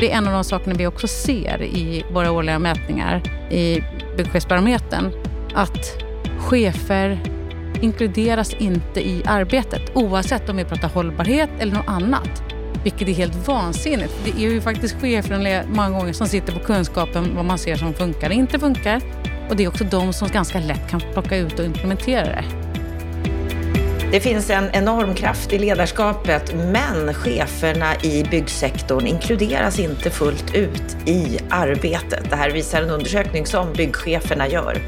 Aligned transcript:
Det 0.00 0.12
är 0.12 0.16
en 0.16 0.26
av 0.26 0.32
de 0.32 0.44
sakerna 0.44 0.74
vi 0.78 0.86
också 0.86 1.08
ser 1.08 1.62
i 1.62 2.04
våra 2.10 2.32
årliga 2.32 2.58
mätningar 2.58 3.22
i 3.50 3.80
Byggchefsbarometern. 4.16 5.12
Att 5.54 6.02
chefer 6.38 7.20
inkluderas 7.80 8.54
inte 8.54 9.00
i 9.00 9.22
arbetet 9.26 9.82
oavsett 9.94 10.48
om 10.48 10.56
vi 10.56 10.64
pratar 10.64 10.88
hållbarhet 10.88 11.50
eller 11.58 11.74
något 11.74 11.88
annat. 11.88 12.42
Vilket 12.82 13.08
är 13.08 13.12
helt 13.12 13.48
vansinnigt. 13.48 14.14
Det 14.24 14.44
är 14.44 14.50
ju 14.50 14.60
faktiskt 14.60 15.00
chefer 15.00 15.64
många 15.68 15.90
gånger 15.90 16.12
som 16.12 16.26
sitter 16.26 16.52
på 16.52 16.58
kunskapen 16.58 17.36
vad 17.36 17.44
man 17.44 17.58
ser 17.58 17.76
som 17.76 17.94
funkar 17.94 18.28
och 18.28 18.34
inte 18.34 18.58
funkar. 18.58 19.00
Och 19.50 19.56
det 19.56 19.64
är 19.64 19.68
också 19.68 19.84
de 19.84 20.12
som 20.12 20.28
ganska 20.28 20.60
lätt 20.60 20.90
kan 20.90 21.00
plocka 21.12 21.36
ut 21.36 21.58
och 21.58 21.64
implementera 21.64 22.24
det. 22.24 22.63
Det 24.14 24.20
finns 24.20 24.50
en 24.50 24.70
enorm 24.72 25.14
kraft 25.14 25.52
i 25.52 25.58
ledarskapet, 25.58 26.54
men 26.54 27.14
cheferna 27.14 27.94
i 28.02 28.24
byggsektorn 28.30 29.06
inkluderas 29.06 29.78
inte 29.78 30.10
fullt 30.10 30.54
ut 30.54 30.96
i 31.06 31.38
arbetet. 31.50 32.30
Det 32.30 32.36
här 32.36 32.50
visar 32.50 32.82
en 32.82 32.90
undersökning 32.90 33.46
som 33.46 33.72
byggcheferna 33.72 34.48
gör. 34.48 34.82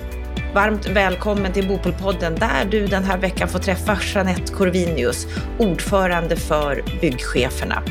Varmt 0.55 0.87
välkommen 0.87 1.53
till 1.53 1.69
Bopolpodden 1.69 2.35
där 2.35 2.65
du 2.71 2.87
den 2.87 3.05
här 3.05 3.19
veckan 3.19 3.49
får 3.49 3.59
träffa 3.59 3.99
Jeanette 4.15 4.53
Corvinius, 4.53 5.27
ordförande 5.59 6.37
för 6.37 6.85
byggcheferna. 7.01 7.83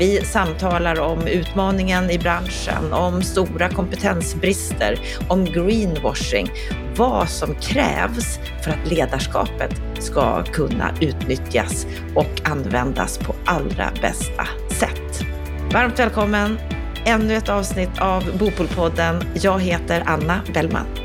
Vi 0.00 0.24
samtalar 0.24 1.00
om 1.00 1.26
utmaningen 1.26 2.10
i 2.10 2.18
branschen, 2.18 2.92
om 2.92 3.22
stora 3.22 3.68
kompetensbrister, 3.68 5.00
om 5.28 5.44
greenwashing, 5.44 6.50
vad 6.96 7.28
som 7.28 7.54
krävs 7.54 8.38
för 8.64 8.70
att 8.70 8.90
ledarskapet 8.90 9.82
ska 9.98 10.44
kunna 10.44 10.94
utnyttjas 11.00 11.86
och 12.14 12.40
användas 12.44 13.18
på 13.18 13.34
allra 13.44 13.90
bästa 14.02 14.46
sätt. 14.70 15.24
Varmt 15.72 15.98
välkommen! 15.98 16.58
Ännu 17.04 17.34
ett 17.34 17.48
avsnitt 17.48 17.98
av 18.00 18.38
Bopolpodden. 18.38 19.24
Jag 19.34 19.60
heter 19.60 20.02
Anna 20.06 20.40
Bellman. 20.54 20.99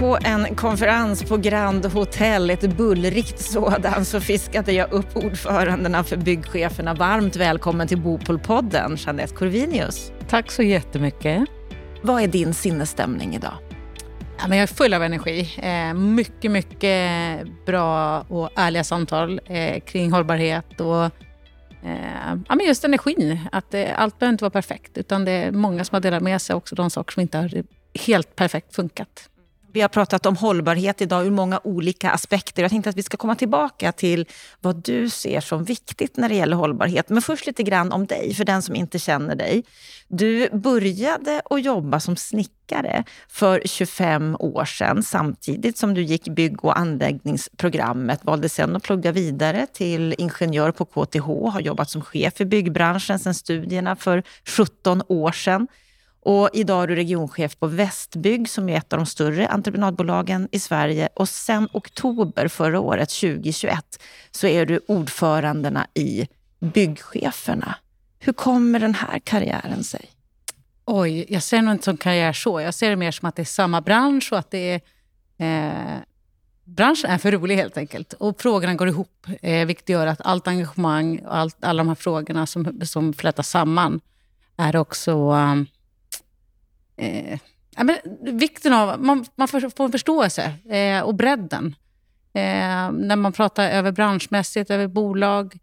På 0.00 0.18
en 0.24 0.54
konferens 0.54 1.24
på 1.24 1.36
Grand 1.36 1.86
Hotel, 1.86 2.50
ett 2.50 2.76
bullrigt 2.76 3.38
sådan, 3.38 4.04
så 4.04 4.20
fiskade 4.20 4.72
jag 4.72 4.92
upp 4.92 5.16
ordförandena 5.16 6.04
för 6.04 6.16
byggcheferna. 6.16 6.94
Varmt 6.94 7.36
välkommen 7.36 7.88
till 7.88 8.00
Bopolpodden, 8.00 8.96
Jeanette 8.96 9.34
Corvinius. 9.34 10.12
Tack 10.28 10.50
så 10.50 10.62
jättemycket. 10.62 11.44
Vad 12.02 12.22
är 12.22 12.28
din 12.28 12.54
sinnesstämning 12.54 13.34
idag? 13.34 13.54
Ja, 14.38 14.48
men 14.48 14.58
jag 14.58 14.62
är 14.62 14.74
full 14.74 14.94
av 14.94 15.02
energi. 15.02 15.58
Eh, 15.62 15.94
mycket, 15.94 16.50
mycket 16.50 17.42
bra 17.66 18.20
och 18.20 18.50
ärliga 18.56 18.84
samtal 18.84 19.40
eh, 19.46 19.80
kring 19.80 20.12
hållbarhet 20.12 20.80
och 20.80 21.04
eh, 21.84 22.34
ja, 22.48 22.54
men 22.54 22.66
just 22.66 22.84
energin. 22.84 23.38
Att 23.52 23.74
allt 23.94 24.18
behöver 24.18 24.32
inte 24.32 24.44
vara 24.44 24.50
perfekt, 24.50 24.98
utan 24.98 25.24
det 25.24 25.32
är 25.32 25.52
många 25.52 25.84
som 25.84 25.96
har 25.96 26.00
delat 26.00 26.22
med 26.22 26.42
sig 26.42 26.56
också 26.56 26.74
de 26.74 26.90
saker 26.90 27.12
som 27.12 27.20
inte 27.20 27.38
har 27.38 27.50
helt 28.06 28.36
perfekt 28.36 28.74
funkat. 28.74 29.29
Vi 29.72 29.80
har 29.80 29.88
pratat 29.88 30.26
om 30.26 30.36
hållbarhet 30.36 31.00
idag 31.00 31.26
ur 31.26 31.30
många 31.30 31.60
olika 31.64 32.10
aspekter. 32.10 32.62
Jag 32.62 32.70
tänkte 32.70 32.90
att 32.90 32.96
vi 32.96 33.02
ska 33.02 33.16
komma 33.16 33.34
tillbaka 33.34 33.92
till 33.92 34.26
vad 34.60 34.76
du 34.76 35.08
ser 35.08 35.40
som 35.40 35.64
viktigt 35.64 36.16
när 36.16 36.28
det 36.28 36.34
gäller 36.34 36.56
hållbarhet. 36.56 37.08
Men 37.08 37.22
först 37.22 37.46
lite 37.46 37.62
grann 37.62 37.92
om 37.92 38.06
dig, 38.06 38.34
för 38.34 38.44
den 38.44 38.62
som 38.62 38.74
inte 38.74 38.98
känner 38.98 39.34
dig. 39.34 39.64
Du 40.08 40.48
började 40.52 41.42
att 41.50 41.64
jobba 41.64 42.00
som 42.00 42.16
snickare 42.16 43.04
för 43.28 43.62
25 43.64 44.36
år 44.38 44.64
sedan 44.64 45.02
samtidigt 45.02 45.78
som 45.78 45.94
du 45.94 46.02
gick 46.02 46.28
bygg 46.28 46.64
och 46.64 46.78
anläggningsprogrammet. 46.78 48.24
Valde 48.24 48.48
sen 48.48 48.76
att 48.76 48.82
plugga 48.82 49.12
vidare 49.12 49.66
till 49.72 50.14
ingenjör 50.18 50.72
på 50.72 50.84
KTH, 50.84 51.52
har 51.52 51.60
jobbat 51.60 51.90
som 51.90 52.02
chef 52.02 52.40
i 52.40 52.44
byggbranschen 52.44 53.18
sedan 53.18 53.34
studierna 53.34 53.96
för 53.96 54.22
17 54.46 55.02
år 55.08 55.32
sedan. 55.32 55.66
Och 56.22 56.50
idag 56.52 56.82
är 56.82 56.86
du 56.86 56.94
regionchef 56.94 57.58
på 57.58 57.66
Västbygg 57.66 58.48
som 58.48 58.68
är 58.68 58.76
ett 58.76 58.92
av 58.92 58.98
de 58.98 59.06
större 59.06 59.48
entreprenadbolagen 59.48 60.48
i 60.52 60.58
Sverige. 60.58 61.08
Och 61.14 61.28
sen 61.28 61.68
oktober 61.72 62.48
förra 62.48 62.80
året, 62.80 63.10
2021, 63.10 64.02
så 64.30 64.46
är 64.46 64.66
du 64.66 64.80
ordförandena 64.88 65.86
i 65.94 66.28
Byggcheferna. 66.60 67.74
Hur 68.18 68.32
kommer 68.32 68.80
den 68.80 68.94
här 68.94 69.18
karriären 69.18 69.84
sig? 69.84 70.10
Oj, 70.84 71.26
jag 71.28 71.42
ser 71.42 71.62
nog 71.62 71.74
inte 71.74 71.84
som 71.84 71.96
karriär 71.96 72.32
så. 72.32 72.60
Jag 72.60 72.74
ser 72.74 72.90
det 72.90 72.96
mer 72.96 73.10
som 73.10 73.28
att 73.28 73.36
det 73.36 73.42
är 73.42 73.44
samma 73.44 73.80
bransch 73.80 74.28
och 74.32 74.38
att 74.38 74.50
det 74.50 74.70
är... 74.70 74.80
Eh, 75.38 75.98
branschen 76.64 77.10
är 77.10 77.18
för 77.18 77.32
rolig 77.32 77.56
helt 77.56 77.76
enkelt. 77.76 78.12
Och 78.12 78.40
frågorna 78.40 78.74
går 78.74 78.88
ihop, 78.88 79.26
eh, 79.42 79.66
vilket 79.66 79.88
gör 79.88 80.06
att 80.06 80.20
allt 80.20 80.48
engagemang 80.48 81.18
och 81.18 81.36
allt, 81.36 81.64
alla 81.64 81.80
de 81.80 81.88
här 81.88 81.94
frågorna 81.94 82.46
som, 82.46 82.80
som 82.84 83.12
flätas 83.12 83.48
samman 83.48 84.00
är 84.56 84.76
också... 84.76 85.30
Um, 85.30 85.66
eh, 87.00 87.38
ja, 87.76 87.84
men 87.84 87.96
vikten 88.38 88.72
av, 88.72 89.02
man, 89.02 89.24
man 89.34 89.48
får 89.48 89.82
en 89.84 89.92
förståelse 89.92 90.52
eh, 90.70 91.00
och 91.00 91.14
bredden. 91.14 91.74
Eh, 92.32 92.92
när 92.92 93.16
man 93.16 93.32
pratar 93.32 93.68
över 93.68 93.92
branschmässigt, 93.92 94.70
över 94.70 94.86
bolag, 94.86 95.58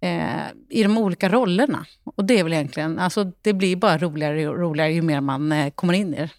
eh, 0.00 0.46
i 0.68 0.82
de 0.82 0.98
olika 0.98 1.28
rollerna. 1.28 1.86
Och 2.04 2.24
det 2.24 2.38
är 2.38 2.44
väl 2.44 2.52
egentligen, 2.52 2.98
alltså 2.98 3.32
det 3.42 3.52
blir 3.52 3.76
bara 3.76 3.98
roligare 3.98 4.48
och 4.48 4.58
roligare 4.58 4.92
ju 4.92 5.02
mer 5.02 5.20
man 5.20 5.52
eh, 5.52 5.70
kommer 5.70 5.94
in 5.94 6.14
i 6.14 6.16
det. 6.16 6.30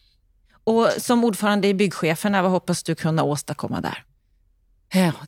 Och 0.63 0.87
som 0.97 1.23
ordförande 1.23 1.67
i 1.67 1.73
Byggcheferna, 1.73 2.41
vad 2.41 2.51
hoppas 2.51 2.83
du 2.83 2.95
kunna 2.95 3.23
åstadkomma 3.23 3.81
där? 3.81 4.03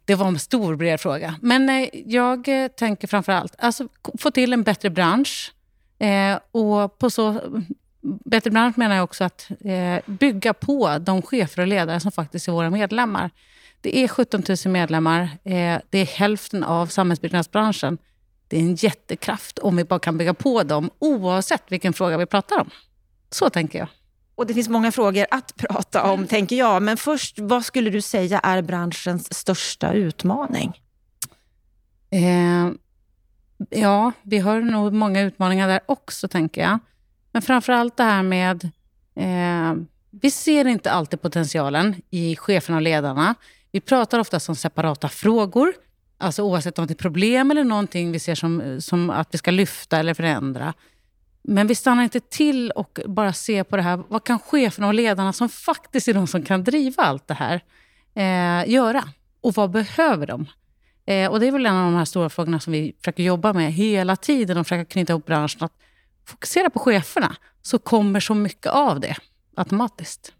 Det 0.05 0.15
var 0.15 0.27
en 0.27 0.39
stor 0.39 0.75
bred 0.75 0.99
fråga. 0.99 1.35
Men 1.41 1.69
eh, 1.69 1.89
jag 2.05 2.47
tänker 2.77 3.07
framför 3.07 3.31
allt 3.31 3.55
alltså, 3.57 3.87
få 4.17 4.31
till 4.31 4.53
en 4.53 4.63
bättre 4.63 4.89
bransch. 4.89 5.53
Eh, 5.99 6.39
och 6.51 6.97
på 6.97 7.09
så 7.09 7.41
Bättre 8.05 8.51
bransch 8.51 8.77
menar 8.77 8.95
jag 8.95 9.03
också 9.03 9.23
att 9.23 9.51
eh, 9.65 10.13
bygga 10.13 10.53
på 10.53 10.97
de 10.97 11.21
chefer 11.21 11.61
och 11.61 11.67
ledare 11.67 11.99
som 11.99 12.11
faktiskt 12.11 12.47
är 12.47 12.51
våra 12.51 12.69
medlemmar. 12.69 13.31
Det 13.81 13.97
är 13.97 14.07
17 14.07 14.43
000 14.65 14.73
medlemmar. 14.73 15.21
Eh, 15.43 15.79
det 15.89 15.97
är 15.97 16.05
hälften 16.05 16.63
av 16.63 16.87
samhällsbyggnadsbranschen. 16.87 17.97
Det 18.47 18.57
är 18.57 18.61
en 18.61 18.75
jättekraft 18.75 19.59
om 19.59 19.75
vi 19.75 19.83
bara 19.83 19.99
kan 19.99 20.17
bygga 20.17 20.33
på 20.33 20.63
dem 20.63 20.89
oavsett 20.99 21.63
vilken 21.67 21.93
fråga 21.93 22.17
vi 22.17 22.25
pratar 22.25 22.59
om. 22.59 22.69
Så 23.29 23.49
tänker 23.49 23.79
jag. 23.79 23.87
Och 24.35 24.47
Det 24.47 24.53
finns 24.53 24.69
många 24.69 24.91
frågor 24.91 25.25
att 25.31 25.55
prata 25.55 26.11
om, 26.11 26.27
tänker 26.27 26.55
jag. 26.55 26.83
Men 26.83 26.97
först, 26.97 27.39
vad 27.39 27.65
skulle 27.65 27.89
du 27.89 28.01
säga 28.01 28.39
är 28.39 28.61
branschens 28.61 29.33
största 29.33 29.93
utmaning? 29.93 30.81
Eh, 32.09 32.71
ja, 33.69 34.11
vi 34.23 34.39
har 34.39 34.61
nog 34.61 34.93
många 34.93 35.21
utmaningar 35.21 35.67
där 35.67 35.79
också, 35.85 36.27
tänker 36.27 36.61
jag. 36.61 36.79
Men 37.35 37.41
framför 37.41 37.73
allt 37.73 37.97
det 37.97 38.03
här 38.03 38.23
med... 38.23 38.63
Eh, 39.15 39.75
vi 40.21 40.31
ser 40.31 40.67
inte 40.67 40.91
alltid 40.91 41.21
potentialen 41.21 41.95
i 42.09 42.35
cheferna 42.35 42.77
och 42.77 42.81
ledarna. 42.81 43.35
Vi 43.71 43.81
pratar 43.81 44.19
ofta 44.19 44.39
om 44.47 44.55
separata 44.55 45.09
frågor. 45.09 45.73
Alltså 46.17 46.43
oavsett 46.43 46.79
om 46.79 46.87
det 46.87 46.93
är 46.93 46.95
problem 46.95 47.51
eller 47.51 47.63
någonting 47.63 48.11
vi 48.11 48.19
ser 48.19 48.35
som, 48.35 48.81
som 48.81 49.09
att 49.09 49.27
vi 49.31 49.37
ska 49.37 49.51
lyfta 49.51 49.97
eller 49.97 50.13
förändra. 50.13 50.73
Men 51.41 51.67
vi 51.67 51.75
stannar 51.75 52.03
inte 52.03 52.19
till 52.19 52.71
och 52.71 52.99
bara 53.05 53.33
ser 53.33 53.63
på 53.63 53.75
det 53.75 53.81
här. 53.81 54.03
Vad 54.07 54.23
kan 54.23 54.39
cheferna 54.39 54.87
och 54.87 54.93
ledarna, 54.93 55.33
som 55.33 55.49
faktiskt 55.49 56.07
är 56.07 56.13
de 56.13 56.27
som 56.27 56.43
kan 56.43 56.63
driva 56.63 57.03
allt 57.03 57.27
det 57.27 57.33
här, 57.33 57.61
eh, 58.13 58.69
göra? 58.69 59.03
Och 59.41 59.53
vad 59.53 59.71
behöver 59.71 60.27
de? 60.27 60.45
Eh, 61.05 61.31
och 61.31 61.39
Det 61.39 61.47
är 61.47 61.51
väl 61.51 61.65
en 61.65 61.75
av 61.75 61.91
de 61.91 61.97
här 61.97 62.05
stora 62.05 62.29
frågorna 62.29 62.59
som 62.59 62.73
vi 62.73 62.95
försöker 62.99 63.23
jobba 63.23 63.53
med 63.53 63.73
hela 63.73 64.15
tiden 64.15 64.57
och 64.57 64.67
försöka 64.67 64.85
knyta 64.85 65.13
ihop 65.13 65.25
branschen. 65.25 65.63
Att 65.63 65.73
fokusera 66.25 66.69
på 66.69 66.79
cheferna 66.79 67.35
så 67.61 67.79
kommer 67.79 68.19
så 68.19 68.33
mycket 68.33 68.71
av 68.71 68.99
det 68.99 69.15
automatiskt. 69.55 70.31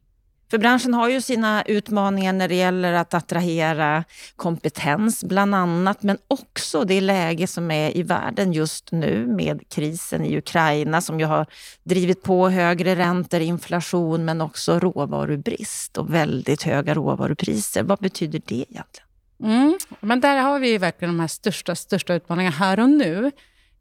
För 0.52 0.58
branschen 0.58 0.94
har 0.94 1.10
ju 1.10 1.22
sina 1.22 1.64
utmaningar 1.64 2.34
när 2.34 2.48
det 2.48 2.56
gäller 2.56 2.94
att 2.94 3.14
attrahera 3.14 4.04
kompetens 4.36 5.24
bland 5.24 5.56
annat, 5.56 6.04
men 6.04 6.18
också 6.28 6.84
det 6.84 7.02
läge 7.02 7.48
som 7.48 7.72
är 7.72 7.98
i 7.98 8.04
världen 8.04 8.54
just 8.54 8.92
nu 8.92 9.28
med 9.28 9.70
krisen 9.70 10.26
i 10.26 10.38
Ukraina 10.38 11.02
som 11.02 11.20
ju 11.20 11.26
har 11.26 11.46
drivit 11.84 12.24
på 12.24 12.50
högre 12.50 12.96
räntor, 12.96 13.42
inflation 13.42 14.26
men 14.26 14.42
också 14.42 14.80
råvarubrist 14.80 15.98
och 15.98 16.14
väldigt 16.14 16.64
höga 16.64 16.94
råvarupriser. 16.94 17.84
Vad 17.84 18.00
betyder 18.00 18.42
det 18.46 18.56
egentligen? 18.56 19.08
Mm, 19.44 19.78
men 20.00 20.22
där 20.22 20.38
har 20.38 20.60
vi 20.60 20.78
verkligen 20.78 21.14
de 21.14 21.20
här 21.20 21.28
största, 21.28 21.76
största 21.76 22.14
utmaningarna 22.14 22.56
här 22.56 22.80
och 22.80 22.90
nu. 22.90 23.32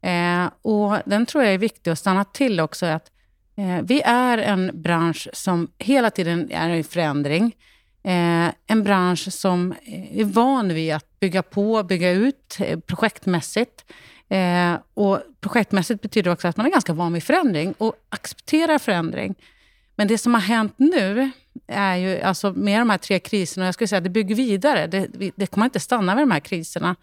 Eh, 0.05 0.49
och 0.61 0.97
Den 1.05 1.25
tror 1.25 1.43
jag 1.43 1.53
är 1.53 1.57
viktig 1.57 1.91
att 1.91 1.99
stanna 1.99 2.23
till 2.23 2.59
också. 2.59 2.85
Att, 2.85 3.11
eh, 3.57 3.81
vi 3.83 4.01
är 4.01 4.37
en 4.37 4.71
bransch 4.73 5.27
som 5.33 5.71
hela 5.77 6.09
tiden 6.09 6.51
är 6.51 6.69
i 6.69 6.83
förändring. 6.83 7.55
Eh, 8.03 8.49
en 8.67 8.83
bransch 8.83 9.33
som 9.33 9.71
eh, 9.71 10.19
är 10.19 10.23
van 10.23 10.73
vid 10.73 10.93
att 10.93 11.19
bygga 11.19 11.43
på, 11.43 11.83
bygga 11.83 12.11
ut 12.11 12.57
eh, 12.59 12.79
projektmässigt. 12.79 13.85
Eh, 14.29 14.73
och 14.93 15.19
projektmässigt 15.41 16.01
betyder 16.01 16.31
också 16.31 16.47
att 16.47 16.57
man 16.57 16.65
är 16.65 16.71
ganska 16.71 16.93
van 16.93 17.13
vid 17.13 17.23
förändring 17.23 17.73
och 17.77 17.93
accepterar 18.09 18.77
förändring. 18.77 19.35
Men 19.95 20.07
det 20.07 20.17
som 20.17 20.33
har 20.33 20.41
hänt 20.41 20.73
nu 20.77 21.31
är 21.67 21.95
ju, 21.95 22.21
alltså 22.21 22.51
med 22.51 22.81
de 22.81 22.89
här 22.89 22.97
tre 22.97 23.19
kriserna, 23.19 23.63
och 23.63 23.67
jag 23.67 23.73
skulle 23.73 23.87
säga 23.87 23.97
att 23.97 24.03
det 24.03 24.09
bygger 24.09 24.35
vidare. 24.35 24.87
Det, 24.87 25.31
det 25.35 25.47
kommer 25.47 25.65
inte 25.65 25.79
stanna 25.79 26.15
vid 26.15 26.21
de 26.21 26.31
här 26.31 26.39
kriserna. 26.39 26.95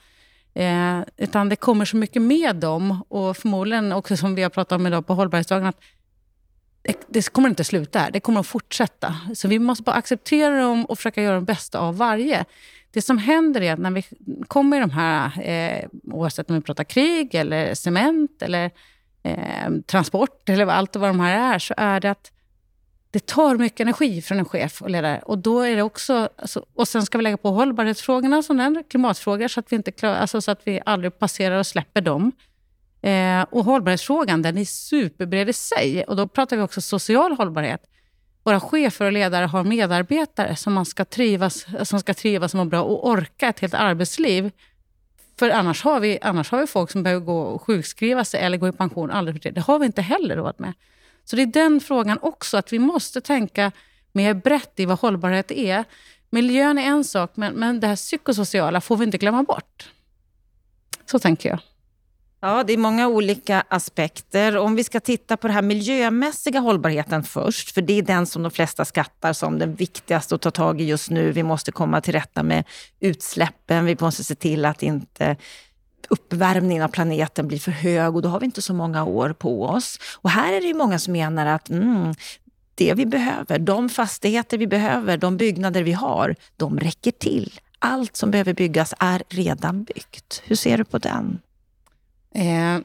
Eh, 0.55 1.01
utan 1.17 1.49
det 1.49 1.57
kommer 1.57 1.85
så 1.85 1.97
mycket 1.97 2.23
med 2.23 2.57
dem 2.57 3.05
och 3.09 3.37
förmodligen 3.37 3.93
också 3.93 4.17
som 4.17 4.35
vi 4.35 4.43
har 4.43 4.51
pratat 4.51 4.77
om 4.77 4.87
idag 4.87 5.07
på 5.07 5.15
hållbarhetsdagen, 5.15 5.67
att 5.67 5.81
det, 6.83 6.97
det, 7.09 7.33
kommer 7.33 7.49
inte 7.49 7.65
sluta 7.65 7.99
här. 7.99 8.11
Det 8.11 8.21
kommer 8.21 8.41
att 8.41 8.47
fortsätta. 8.47 9.17
Så 9.35 9.49
vi 9.49 9.59
måste 9.59 9.83
bara 9.83 9.97
acceptera 9.97 10.61
dem 10.61 10.85
och 10.85 10.99
försöka 10.99 11.23
göra 11.23 11.35
det 11.35 11.47
bästa 11.47 11.79
av 11.79 11.97
varje. 11.97 12.45
Det 12.91 13.03
som 13.03 13.19
händer 13.19 13.61
är 13.61 13.73
att 13.73 13.79
när 13.79 13.91
vi 13.91 14.05
kommer 14.49 14.77
i 14.77 14.81
de 14.81 14.91
här, 14.91 15.43
eh, 15.43 15.89
oavsett 16.05 16.51
om 16.51 16.57
vi 16.57 16.63
pratar 16.63 16.85
krig, 16.85 17.35
eller 17.35 17.75
cement, 17.75 18.43
eller 18.43 18.71
eh, 19.23 19.71
transport, 19.87 20.49
eller 20.49 20.67
allt 20.67 20.97
vad 20.97 21.11
de 21.11 21.21
här 21.21 21.55
är, 21.55 21.59
så 21.59 21.75
är 21.77 22.01
det 22.01 22.11
att 22.11 22.33
det 23.13 23.27
tar 23.27 23.57
mycket 23.57 23.81
energi 23.81 24.23
från 24.23 24.39
en 24.39 24.45
chef 24.45 24.83
och 24.83 24.91
ledare. 24.91 25.21
Och 25.25 25.39
då 25.39 25.61
är 25.61 25.77
det 25.77 25.83
också, 25.83 26.29
alltså, 26.37 26.65
och 26.75 26.89
sen 26.89 27.03
ska 27.03 27.19
vi 27.19 27.25
lägga 27.25 27.37
på 27.37 27.51
hållbarhetsfrågorna 27.51 28.43
som 28.43 28.57
den, 28.57 28.85
klimatfrågor, 28.91 29.49
så 29.49 29.61
att 29.61 29.73
vi, 29.73 29.77
inte 29.77 29.93
klar, 29.93 30.15
alltså, 30.15 30.41
så 30.41 30.51
att 30.51 30.61
vi 30.65 30.81
aldrig 30.87 31.19
passerar 31.19 31.59
och 31.59 31.67
släpper 31.67 32.01
dem. 32.01 32.33
Eh, 33.03 33.43
och 33.51 33.65
hållbarhetsfrågan 33.65 34.43
den 34.43 34.59
är 34.59 34.65
superbred 34.65 35.49
i 35.49 35.53
sig. 35.53 36.05
Och 36.05 36.17
då 36.17 36.29
pratar 36.29 36.57
vi 36.57 36.63
också 36.63 36.81
social 36.81 37.33
hållbarhet. 37.33 37.83
Våra 38.43 38.61
chefer 38.61 39.05
och 39.07 39.13
ledare 39.13 39.47
har 39.47 39.65
medarbetare 39.65 40.57
som, 40.57 40.73
man 40.73 40.87
ska 40.87 41.05
trivas, 41.05 41.67
som 41.83 42.01
ska 42.01 42.15
trivas, 42.15 42.55
må 42.55 42.65
bra 42.65 42.83
och 42.83 43.09
orka 43.09 43.49
ett 43.49 43.61
helt 43.61 43.75
arbetsliv. 43.75 44.51
För 45.39 45.51
annars 45.51 45.85
har, 45.85 46.01
vi, 46.01 46.19
annars 46.23 46.51
har 46.51 46.61
vi 46.61 46.67
folk 46.67 46.91
som 46.91 47.03
behöver 47.03 47.25
gå 47.25 47.41
och 47.41 47.63
sjukskriva 47.63 48.25
sig 48.25 48.41
eller 48.41 48.59
gå 48.59 48.69
i 48.69 48.73
pension 48.73 49.11
aldrig 49.11 49.35
för 49.37 49.43
det. 49.43 49.55
Det 49.55 49.61
har 49.61 49.79
vi 49.79 49.87
inte 49.87 50.03
heller 50.03 50.37
råd 50.37 50.55
med. 50.57 50.73
Så 51.25 51.37
det 51.37 51.43
är 51.43 51.47
den 51.47 51.81
frågan 51.81 52.19
också, 52.23 52.57
att 52.57 52.73
vi 52.73 52.79
måste 52.79 53.21
tänka 53.21 53.73
mer 54.13 54.35
brett 54.35 54.81
i 54.81 54.85
vad 54.85 54.99
hållbarhet 54.99 55.51
är. 55.51 55.85
Miljön 56.31 56.79
är 56.79 56.83
en 56.83 57.05
sak, 57.05 57.31
men, 57.35 57.55
men 57.55 57.81
det 57.81 57.87
här 57.87 57.97
psykosociala 57.97 58.81
får 58.81 58.97
vi 58.97 59.05
inte 59.05 59.19
glömma 59.19 59.43
bort. 59.43 59.91
Så 61.07 61.19
tänker 61.19 61.49
jag. 61.49 61.59
Ja, 62.45 62.65
det 62.65 62.73
är 62.73 62.79
många 62.79 63.09
olika 63.09 63.65
aspekter. 63.69 64.57
Om 64.57 64.77
vi 64.77 64.85
ska 64.85 65.01
titta 65.01 65.37
på 65.37 65.47
den 65.47 65.55
här 65.55 65.63
miljömässiga 65.63 66.61
hållbarheten 66.61 67.23
först, 67.23 67.71
för 67.71 67.83
det 67.83 67.99
är 67.99 68.03
den 68.03 68.27
som 68.27 68.43
de 68.43 68.51
flesta 68.51 68.85
skattar 68.85 69.33
som 69.33 69.59
den 69.59 69.75
viktigaste 69.75 70.35
att 70.35 70.41
ta 70.41 70.51
tag 70.51 70.81
i 70.81 70.85
just 70.85 71.11
nu. 71.11 71.33
Vi 71.33 71.43
måste 71.43 71.73
komma 71.73 72.01
till 72.01 72.13
rätta 72.13 72.43
med 72.43 72.65
utsläppen. 73.01 73.85
Vi 73.85 73.97
måste 74.01 74.25
se 74.25 74.35
till 74.35 74.65
att 74.65 74.83
inte 74.83 75.37
uppvärmningen 76.07 76.85
av 76.85 76.89
planeten 76.89 77.49
blir 77.49 77.59
för 77.59 77.71
hög 77.71 78.17
och 78.17 78.23
då 78.23 78.29
har 78.29 78.41
vi 78.41 78.47
inte 78.47 78.63
så 78.63 78.75
många 78.75 79.05
år 79.05 79.33
på 79.33 79.65
oss. 79.65 79.99
Och 80.17 80.31
här 80.31 80.53
är 80.53 80.61
det 80.61 80.67
ju 80.67 80.75
många 80.75 80.99
som 80.99 81.13
menar 81.13 81.47
att 81.47 81.71
mm, 81.71 82.15
det 82.75 82.95
vi 82.95 83.07
behöver, 83.07 83.59
de 83.59 83.89
fastigheter 83.89 84.59
vi 84.59 84.67
behöver, 84.67 85.17
de 85.17 85.37
byggnader 85.37 85.83
vi 85.83 85.93
har, 85.93 86.37
de 86.57 86.81
räcker 86.81 87.11
till. 87.11 87.61
Allt 87.79 88.17
som 88.17 88.31
behöver 88.31 88.55
byggas 88.55 88.95
är 88.99 89.23
redan 89.29 89.85
byggt. 89.85 90.43
Hur 90.45 90.57
ser 90.57 90.79
du 90.79 90.85
på 90.85 90.99
den? 90.99 91.39
Eh, 92.35 92.79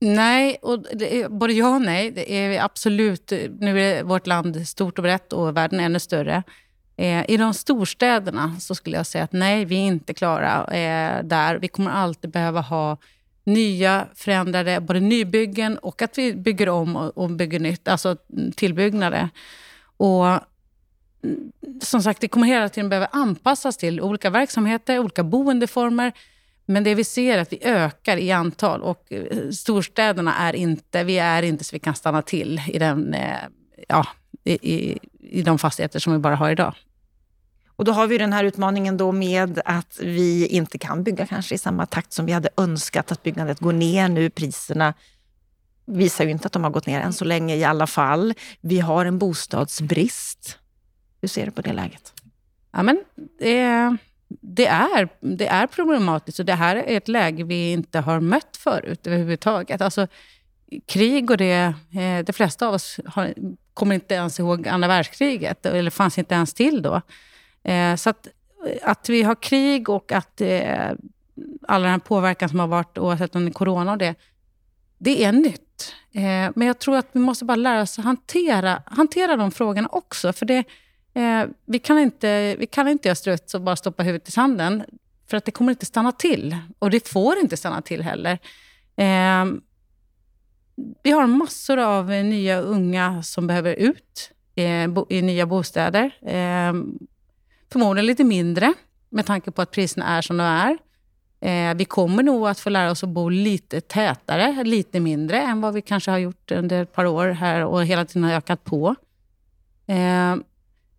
nej, 0.00 0.58
och 0.62 1.02
är, 1.02 1.28
både 1.28 1.52
ja 1.52 1.74
och 1.74 1.82
nej. 1.82 2.10
Det 2.10 2.32
är 2.32 2.64
absolut, 2.64 3.32
nu 3.60 3.80
är 3.80 4.02
vårt 4.02 4.26
land 4.26 4.68
stort 4.68 4.98
och 4.98 5.02
brett 5.02 5.32
och 5.32 5.56
världen 5.56 5.80
ännu 5.80 6.00
större. 6.00 6.42
Eh, 6.96 7.30
I 7.30 7.36
de 7.36 7.54
storstäderna 7.54 8.56
så 8.60 8.74
skulle 8.74 8.96
jag 8.96 9.06
säga 9.06 9.24
att 9.24 9.32
nej, 9.32 9.64
vi 9.64 9.76
är 9.76 9.86
inte 9.86 10.14
klara 10.14 10.64
eh, 10.64 11.24
där. 11.24 11.58
Vi 11.58 11.68
kommer 11.68 11.90
alltid 11.90 12.30
behöva 12.30 12.60
ha 12.60 12.96
nya, 13.44 14.06
förändrade, 14.14 14.80
både 14.80 15.00
nybyggen 15.00 15.78
och 15.78 16.02
att 16.02 16.18
vi 16.18 16.34
bygger 16.34 16.68
om 16.68 16.96
och, 16.96 17.18
och 17.18 17.30
bygger 17.30 17.60
nytt, 17.60 17.88
alltså 17.88 18.16
tillbyggnader. 18.56 19.28
Och 19.96 20.26
mm, 20.26 20.40
som 21.80 22.02
sagt, 22.02 22.20
det 22.20 22.28
kommer 22.28 22.46
hela 22.46 22.68
tiden 22.68 22.88
behöva 22.88 23.06
anpassas 23.06 23.76
till 23.76 24.00
olika 24.00 24.30
verksamheter, 24.30 24.98
olika 24.98 25.24
boendeformer. 25.24 26.12
Men 26.66 26.84
det 26.84 26.94
vi 26.94 27.04
ser 27.04 27.38
är 27.38 27.42
att 27.42 27.52
vi 27.52 27.58
ökar 27.62 28.16
i 28.16 28.32
antal 28.32 28.82
och 28.82 29.12
eh, 29.12 29.50
storstäderna 29.50 30.34
är 30.34 30.52
inte, 30.56 31.04
vi 31.04 31.18
är 31.18 31.42
inte 31.42 31.64
så 31.64 31.76
vi 31.76 31.78
kan 31.78 31.94
stanna 31.94 32.22
till 32.22 32.62
i, 32.68 32.78
den, 32.78 33.14
eh, 33.14 33.38
ja, 33.88 34.06
i, 34.44 34.52
i 34.52 34.98
de 35.42 35.58
fastigheter 35.58 35.98
som 35.98 36.12
vi 36.12 36.18
bara 36.18 36.36
har 36.36 36.50
idag. 36.50 36.74
Och 37.76 37.84
då 37.84 37.92
har 37.92 38.06
vi 38.06 38.18
den 38.18 38.32
här 38.32 38.44
utmaningen 38.44 38.96
då 38.96 39.12
med 39.12 39.60
att 39.64 39.98
vi 40.02 40.46
inte 40.46 40.78
kan 40.78 41.02
bygga 41.02 41.26
kanske 41.26 41.54
i 41.54 41.58
samma 41.58 41.86
takt 41.86 42.12
som 42.12 42.26
vi 42.26 42.32
hade 42.32 42.48
önskat, 42.56 43.12
att 43.12 43.22
byggandet 43.22 43.60
går 43.60 43.72
ner 43.72 44.08
nu. 44.08 44.30
Priserna 44.30 44.94
visar 45.86 46.24
ju 46.24 46.30
inte 46.30 46.46
att 46.46 46.52
de 46.52 46.64
har 46.64 46.70
gått 46.70 46.86
ner 46.86 47.00
än 47.00 47.12
så 47.12 47.24
länge 47.24 47.56
i 47.56 47.64
alla 47.64 47.86
fall. 47.86 48.34
Vi 48.60 48.80
har 48.80 49.06
en 49.06 49.18
bostadsbrist. 49.18 50.58
Hur 51.20 51.28
ser 51.28 51.46
du 51.46 51.50
på 51.50 51.62
det 51.62 51.72
läget? 51.72 52.12
Ja, 52.72 52.82
men 52.82 53.04
det, 53.38 53.96
det, 54.40 54.66
är, 54.66 55.08
det 55.20 55.46
är 55.46 55.66
problematiskt 55.66 56.38
och 56.38 56.44
det 56.44 56.54
här 56.54 56.76
är 56.76 56.96
ett 56.96 57.08
läge 57.08 57.44
vi 57.44 57.72
inte 57.72 58.00
har 58.00 58.20
mött 58.20 58.56
förut 58.56 59.06
överhuvudtaget. 59.06 59.80
Alltså, 59.80 60.06
krig 60.86 61.30
och 61.30 61.36
det, 61.36 61.74
eh, 61.92 62.24
de 62.26 62.32
flesta 62.32 62.68
av 62.68 62.74
oss 62.74 63.00
har, 63.06 63.34
kommer 63.74 63.94
inte 63.94 64.14
ens 64.14 64.40
ihåg 64.40 64.68
andra 64.68 64.88
världskriget, 64.88 65.66
eller 65.66 65.90
fanns 65.90 66.18
inte 66.18 66.34
ens 66.34 66.54
till 66.54 66.82
då. 66.82 67.00
Eh, 67.64 67.96
så 67.96 68.10
att, 68.10 68.28
att 68.82 69.08
vi 69.08 69.22
har 69.22 69.34
krig 69.34 69.88
och 69.88 70.12
att 70.12 70.40
eh, 70.40 70.90
all 71.68 71.82
den 71.82 71.90
här 71.90 71.98
påverkan 71.98 72.48
som 72.48 72.58
har 72.60 72.66
varit, 72.66 72.98
oavsett 72.98 73.36
om 73.36 73.44
det 73.44 73.50
är 73.50 73.52
corona 73.52 73.92
och 73.92 73.98
det, 73.98 74.14
det 74.98 75.24
är 75.24 75.32
nytt. 75.32 75.94
Eh, 76.12 76.52
men 76.54 76.66
jag 76.66 76.78
tror 76.78 76.96
att 76.96 77.08
vi 77.12 77.20
måste 77.20 77.44
bara 77.44 77.56
lära 77.56 77.82
oss 77.82 77.98
att 77.98 78.04
hantera, 78.04 78.82
hantera 78.86 79.36
de 79.36 79.50
frågorna 79.50 79.88
också. 79.92 80.32
För 80.32 80.46
det, 80.46 80.64
eh, 81.14 81.44
vi, 81.64 81.78
kan 81.78 81.98
inte, 81.98 82.56
vi 82.58 82.66
kan 82.66 82.88
inte 82.88 83.08
göra 83.08 83.16
struts 83.16 83.54
och 83.54 83.60
bara 83.60 83.76
stoppa 83.76 84.02
huvudet 84.02 84.28
i 84.28 84.32
sanden. 84.32 84.84
För 85.26 85.36
att 85.36 85.44
det 85.44 85.50
kommer 85.50 85.72
inte 85.72 85.86
stanna 85.86 86.12
till. 86.12 86.56
Och 86.78 86.90
det 86.90 87.08
får 87.08 87.38
inte 87.38 87.56
stanna 87.56 87.82
till 87.82 88.02
heller 88.02 88.38
eh, 88.96 89.44
vi 91.02 91.10
har 91.10 91.26
massor 91.26 91.78
av 91.78 92.12
eh, 92.12 92.24
nya 92.24 92.60
unga 92.60 93.22
som 93.22 93.46
behöver 93.46 93.74
ut 93.74 94.30
eh, 94.54 94.90
i 95.08 95.22
nya 95.22 95.46
bostäder. 95.46 96.18
Ehm, 96.26 96.98
förmodligen 97.72 98.06
lite 98.06 98.24
mindre 98.24 98.74
med 99.08 99.26
tanke 99.26 99.50
på 99.50 99.62
att 99.62 99.70
priserna 99.70 100.06
är 100.16 100.22
som 100.22 100.36
de 100.36 100.44
är. 100.44 100.78
Eh, 101.40 101.74
vi 101.74 101.84
kommer 101.84 102.22
nog 102.22 102.48
att 102.48 102.60
få 102.60 102.70
lära 102.70 102.90
oss 102.90 103.04
att 103.04 103.08
bo 103.08 103.28
lite 103.28 103.80
tätare, 103.80 104.64
lite 104.64 105.00
mindre 105.00 105.40
än 105.40 105.60
vad 105.60 105.74
vi 105.74 105.82
kanske 105.82 106.10
har 106.10 106.18
gjort 106.18 106.50
under 106.50 106.82
ett 106.82 106.92
par 106.92 107.04
år 107.04 107.28
här 107.28 107.64
och 107.64 107.84
hela 107.84 108.04
tiden 108.04 108.24
har 108.24 108.32
ökat 108.32 108.64
på. 108.64 108.94
Ehm, 109.86 110.44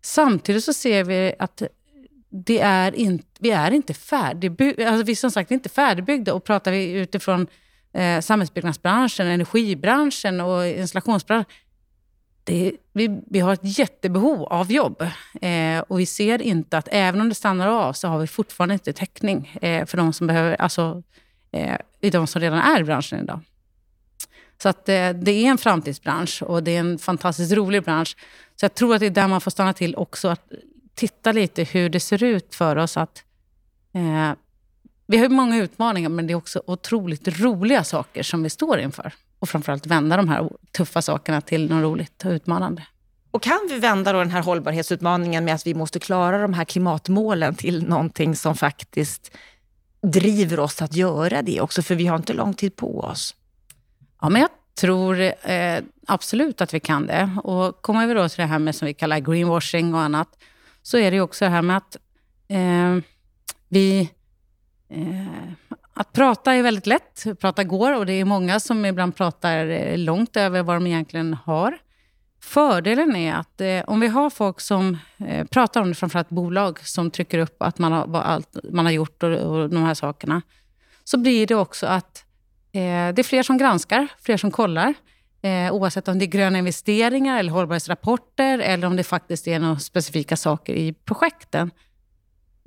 samtidigt 0.02 0.64
så 0.64 0.72
ser 0.72 1.04
vi 1.04 1.34
att 1.38 1.62
det 2.28 2.60
är 2.60 2.94
in, 2.94 3.22
vi 3.38 3.50
är 3.50 3.70
inte 3.70 3.94
färdigbyggda. 3.94 4.88
Alltså 4.88 5.04
vi 5.04 5.12
är 5.12 5.16
som 5.16 5.30
sagt 5.30 5.50
inte 5.50 5.68
färdigbyggda 5.68 6.34
och 6.34 6.44
pratar 6.44 6.70
vi 6.70 6.90
utifrån 6.92 7.46
eh, 7.96 8.20
samhällsbyggnadsbranschen, 8.20 9.26
energibranschen 9.26 10.40
och 10.40 10.66
installationsbranschen. 10.66 11.50
Det, 12.44 12.72
vi, 12.92 13.20
vi 13.30 13.40
har 13.40 13.52
ett 13.52 13.78
jättebehov 13.78 14.42
av 14.44 14.72
jobb 14.72 15.02
eh, 15.42 15.80
och 15.88 16.00
vi 16.00 16.06
ser 16.06 16.42
inte 16.42 16.78
att 16.78 16.88
även 16.92 17.20
om 17.20 17.28
det 17.28 17.34
stannar 17.34 17.68
av 17.68 17.92
så 17.92 18.08
har 18.08 18.18
vi 18.18 18.26
fortfarande 18.26 18.72
inte 18.72 18.92
täckning 18.92 19.58
eh, 19.62 19.86
för 19.86 19.96
de 19.96 20.12
som 20.12 20.26
behöver, 20.26 20.60
alltså 20.60 21.02
eh, 21.52 21.76
de 22.00 22.26
som 22.26 22.40
redan 22.40 22.58
är 22.58 22.80
i 22.80 22.84
branschen 22.84 23.20
idag. 23.20 23.40
Så 24.62 24.68
att 24.68 24.88
eh, 24.88 25.10
det 25.10 25.30
är 25.30 25.50
en 25.50 25.58
framtidsbransch 25.58 26.42
och 26.42 26.62
det 26.62 26.76
är 26.76 26.80
en 26.80 26.98
fantastiskt 26.98 27.52
rolig 27.52 27.82
bransch. 27.82 28.16
Så 28.56 28.64
jag 28.64 28.74
tror 28.74 28.94
att 28.94 29.00
det 29.00 29.06
är 29.06 29.10
där 29.10 29.28
man 29.28 29.40
får 29.40 29.50
stanna 29.50 29.72
till 29.72 29.96
också, 29.96 30.28
att 30.28 30.52
titta 30.94 31.32
lite 31.32 31.64
hur 31.64 31.88
det 31.88 32.00
ser 32.00 32.22
ut 32.22 32.54
för 32.54 32.76
oss 32.76 32.96
att 32.96 33.24
eh, 33.94 34.32
vi 35.06 35.18
har 35.18 35.28
många 35.28 35.56
utmaningar, 35.56 36.08
men 36.08 36.26
det 36.26 36.32
är 36.32 36.34
också 36.34 36.62
otroligt 36.66 37.40
roliga 37.40 37.84
saker 37.84 38.22
som 38.22 38.42
vi 38.42 38.50
står 38.50 38.78
inför. 38.78 39.12
Och 39.38 39.48
framförallt 39.48 39.86
vända 39.86 40.16
de 40.16 40.28
här 40.28 40.50
tuffa 40.72 41.02
sakerna 41.02 41.40
till 41.40 41.70
något 41.70 41.82
roligt 41.82 42.24
och 42.24 42.30
utmanande. 42.30 42.82
Och 43.30 43.42
kan 43.42 43.58
vi 43.68 43.78
vända 43.78 44.12
då 44.12 44.18
den 44.18 44.30
här 44.30 44.42
hållbarhetsutmaningen 44.42 45.44
med 45.44 45.54
att 45.54 45.66
vi 45.66 45.74
måste 45.74 46.00
klara 46.00 46.38
de 46.38 46.54
här 46.54 46.64
klimatmålen 46.64 47.54
till 47.54 47.88
någonting 47.88 48.36
som 48.36 48.56
faktiskt 48.56 49.36
driver 50.02 50.60
oss 50.60 50.82
att 50.82 50.94
göra 50.94 51.42
det 51.42 51.60
också? 51.60 51.82
För 51.82 51.94
vi 51.94 52.06
har 52.06 52.16
inte 52.16 52.32
lång 52.32 52.54
tid 52.54 52.76
på 52.76 53.00
oss. 53.00 53.34
Ja, 54.20 54.28
men 54.28 54.40
jag 54.40 54.50
tror 54.80 55.20
eh, 55.50 55.78
absolut 56.06 56.60
att 56.60 56.74
vi 56.74 56.80
kan 56.80 57.06
det. 57.06 57.30
Och 57.44 57.82
kommer 57.82 58.06
vi 58.06 58.14
då 58.14 58.28
till 58.28 58.40
det 58.40 58.46
här 58.46 58.58
med 58.58 58.74
som 58.74 58.86
vi 58.86 58.94
kallar 58.94 59.18
greenwashing 59.18 59.94
och 59.94 60.00
annat, 60.00 60.28
så 60.82 60.98
är 60.98 61.10
det 61.10 61.20
också 61.20 61.44
det 61.44 61.50
här 61.50 61.62
med 61.62 61.76
att 61.76 61.96
eh, 62.48 62.96
vi 63.68 64.10
Eh, 64.88 65.52
att 65.94 66.12
prata 66.12 66.54
är 66.54 66.62
väldigt 66.62 66.86
lätt. 66.86 67.24
Prata 67.40 67.64
går 67.64 67.96
och 67.96 68.06
det 68.06 68.12
är 68.12 68.24
många 68.24 68.60
som 68.60 68.84
ibland 68.84 69.16
pratar 69.16 69.66
eh, 69.66 69.98
långt 69.98 70.36
över 70.36 70.62
vad 70.62 70.76
de 70.76 70.86
egentligen 70.86 71.34
har. 71.34 71.78
Fördelen 72.40 73.16
är 73.16 73.34
att 73.34 73.60
eh, 73.60 73.82
om 73.86 74.00
vi 74.00 74.06
har 74.06 74.30
folk 74.30 74.60
som 74.60 74.98
eh, 75.18 75.46
pratar 75.46 75.80
om 75.80 75.88
det, 75.88 75.94
framförallt 75.94 76.28
bolag 76.28 76.80
som 76.80 77.10
trycker 77.10 77.38
upp 77.38 77.62
att 77.62 77.78
man 77.78 77.92
har, 77.92 78.06
vad 78.06 78.22
allt 78.22 78.56
man 78.70 78.84
har 78.84 78.92
gjort 78.92 79.22
och, 79.22 79.30
och 79.30 79.70
de 79.70 79.82
här 79.82 79.94
sakerna, 79.94 80.42
så 81.04 81.18
blir 81.18 81.46
det 81.46 81.54
också 81.54 81.86
att 81.86 82.24
eh, 82.72 82.80
det 83.14 83.18
är 83.18 83.22
fler 83.22 83.42
som 83.42 83.58
granskar, 83.58 84.08
fler 84.20 84.36
som 84.36 84.50
kollar. 84.50 84.94
Eh, 85.42 85.72
oavsett 85.72 86.08
om 86.08 86.18
det 86.18 86.24
är 86.24 86.26
gröna 86.26 86.58
investeringar 86.58 87.38
eller 87.38 87.50
hållbarhetsrapporter 87.50 88.58
eller 88.58 88.86
om 88.86 88.96
det 88.96 89.04
faktiskt 89.04 89.48
är 89.48 89.58
några 89.58 89.78
specifika 89.78 90.36
saker 90.36 90.74
i 90.74 90.92
projekten. 90.92 91.70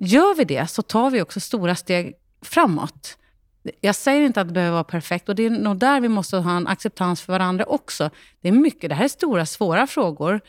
Gör 0.02 0.36
vi 0.36 0.44
det 0.44 0.68
så 0.68 0.82
tar 0.82 1.10
vi 1.10 1.22
också 1.22 1.40
stora 1.40 1.76
steg 1.76 2.14
framåt. 2.42 3.18
Jag 3.82 3.96
säger 3.96 4.22
inte 4.22 4.42
att 4.42 4.48
det 4.48 4.54
behöver 4.54 4.74
vara 4.74 4.84
perfekt 4.84 5.30
och 5.30 5.36
det 5.36 5.46
är 5.46 5.50
nog 5.50 5.78
där 5.78 6.02
vi 6.02 6.10
måste 6.10 6.38
ha 6.38 6.58
en 6.58 6.68
acceptans 6.68 7.22
för 7.22 7.34
varandra 7.34 7.66
också. 7.66 8.10
Det 8.42 8.48
är 8.48 8.52
mycket, 8.52 8.90
det 8.90 8.96
här 8.96 9.04
är 9.04 9.08
stora, 9.08 9.46
svåra 9.46 9.88
frågor 9.88 10.42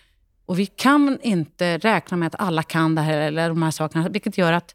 och 0.47 0.59
vi 0.59 0.67
kan 0.67 1.19
inte 1.23 1.79
räkna 1.79 2.17
med 2.17 2.27
att 2.27 2.41
alla 2.41 2.63
kan 2.63 2.95
det 2.95 3.03
här 3.03 3.19
eller 3.19 3.49
de 3.49 3.63
här 3.63 3.71
sakerna, 3.71 4.09
vilket 4.09 4.39
gör 4.39 4.53
att 4.53 4.75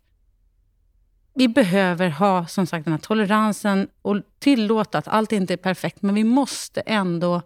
vi 1.36 1.48
behöver 1.48 2.10
ha 2.10 2.48
som 2.48 2.68
sagt 2.68 2.86
den 2.86 2.94
här 2.94 3.00
toleransen 3.00 3.88
och 4.02 4.22
tillåta 4.40 4.98
att 4.98 5.08
allt 5.08 5.32
inte 5.32 5.54
är 5.54 5.58
perfekt, 5.58 6.02
men 6.02 6.16
vi 6.16 6.24
måste 6.24 6.82
ändå 6.82 7.42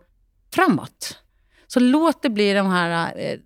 framåt. 0.53 1.19
Så 1.67 1.79
låt 1.79 2.21
det 2.21 2.29
bli 2.29 2.53
de 2.53 2.67
här 2.67 3.13
eh, 3.17 3.39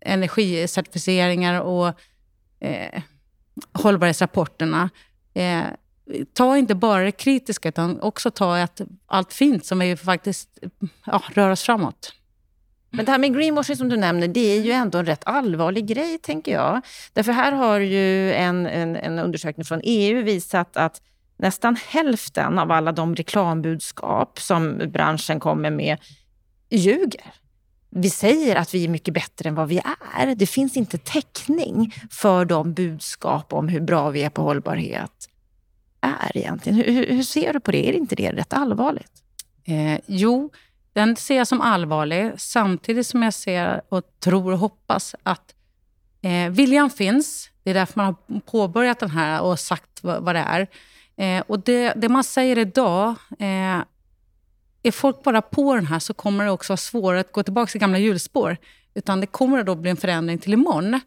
energicertifieringar 0.00 1.60
och 1.60 1.88
eh, 2.60 3.02
hållbarhetsrapporterna. 3.72 4.90
Eh, 5.34 5.64
ta 6.32 6.56
inte 6.56 6.74
bara 6.74 7.04
det 7.04 7.12
kritiska, 7.12 7.68
utan 7.68 8.00
också 8.00 8.30
ta 8.30 8.58
att 8.58 8.80
allt 9.06 9.32
fint 9.32 9.66
som 9.66 9.78
vi 9.78 9.96
faktiskt 9.96 10.58
ja, 11.06 11.22
rör 11.34 11.50
oss 11.50 11.62
framåt. 11.62 12.14
Men 12.90 13.04
det 13.04 13.12
här 13.12 13.18
med 13.18 13.34
greenwashing 13.34 13.76
som 13.76 13.88
du 13.88 13.96
nämner, 13.96 14.28
det 14.28 14.40
är 14.40 14.60
ju 14.60 14.72
ändå 14.72 14.98
en 14.98 15.06
rätt 15.06 15.22
allvarlig 15.26 15.86
grej, 15.86 16.18
tänker 16.18 16.52
jag. 16.52 16.80
Därför 17.12 17.32
här 17.32 17.52
har 17.52 17.80
ju 17.80 18.32
en, 18.32 18.66
en, 18.66 18.96
en 18.96 19.18
undersökning 19.18 19.64
från 19.64 19.80
EU 19.84 20.22
visat 20.22 20.76
att 20.76 21.02
nästan 21.36 21.76
hälften 21.88 22.58
av 22.58 22.72
alla 22.72 22.92
de 22.92 23.16
reklambudskap 23.16 24.40
som 24.40 24.78
branschen 24.92 25.40
kommer 25.40 25.70
med 25.70 25.98
ljuger. 26.70 27.34
Vi 27.90 28.10
säger 28.10 28.56
att 28.56 28.74
vi 28.74 28.84
är 28.84 28.88
mycket 28.88 29.14
bättre 29.14 29.48
än 29.48 29.54
vad 29.54 29.68
vi 29.68 29.82
är. 30.18 30.34
Det 30.34 30.46
finns 30.46 30.76
inte 30.76 30.98
täckning 30.98 31.94
för 32.10 32.44
de 32.44 32.72
budskap 32.72 33.52
om 33.52 33.68
hur 33.68 33.80
bra 33.80 34.10
vi 34.10 34.22
är 34.22 34.30
på 34.30 34.42
hållbarhet 34.42 35.28
är 36.00 36.36
egentligen. 36.36 36.78
Hur, 36.78 37.06
hur 37.06 37.22
ser 37.22 37.52
du 37.52 37.60
på 37.60 37.70
det? 37.70 37.88
Är 37.88 37.92
inte 37.92 38.14
det 38.14 38.32
rätt 38.32 38.52
allvarligt? 38.52 39.12
Eh, 39.64 40.00
jo, 40.06 40.50
den 40.92 41.16
ser 41.16 41.36
jag 41.36 41.48
som 41.48 41.60
allvarlig, 41.60 42.32
samtidigt 42.36 43.06
som 43.06 43.22
jag 43.22 43.34
ser 43.34 43.82
och 43.88 44.02
tror 44.20 44.52
och 44.52 44.58
hoppas 44.58 45.14
att 45.22 45.54
eh, 46.22 46.50
viljan 46.50 46.90
finns. 46.90 47.50
Det 47.62 47.70
är 47.70 47.74
därför 47.74 47.96
man 47.96 48.06
har 48.06 48.40
påbörjat 48.40 48.98
den 49.00 49.10
här 49.10 49.42
och 49.42 49.58
sagt 49.58 50.02
vad, 50.02 50.22
vad 50.22 50.34
det 50.34 50.40
är. 50.40 50.66
Eh, 51.16 51.42
och 51.46 51.60
det, 51.60 51.92
det, 51.96 52.08
man 52.08 52.24
säger 52.24 52.58
idag, 52.58 53.08
eh, 53.38 53.78
är 54.82 54.90
folk 54.90 55.22
bara 55.22 55.42
på 55.42 55.74
den 55.74 55.86
här 55.86 55.98
så 55.98 56.14
kommer 56.14 56.44
det 56.44 56.50
också 56.50 56.72
vara 56.72 56.76
svårare 56.76 57.20
att 57.20 57.32
gå 57.32 57.42
tillbaka 57.42 57.70
till 57.70 57.80
gamla 57.80 57.98
hjulspår. 57.98 58.56
Utan 58.94 59.20
det 59.20 59.26
kommer 59.26 59.62
då 59.62 59.74
bli 59.74 59.90
en 59.90 59.96
förändring 59.96 60.38
till 60.38 60.52
imorgon. 60.52 60.94
Eh, 60.94 61.00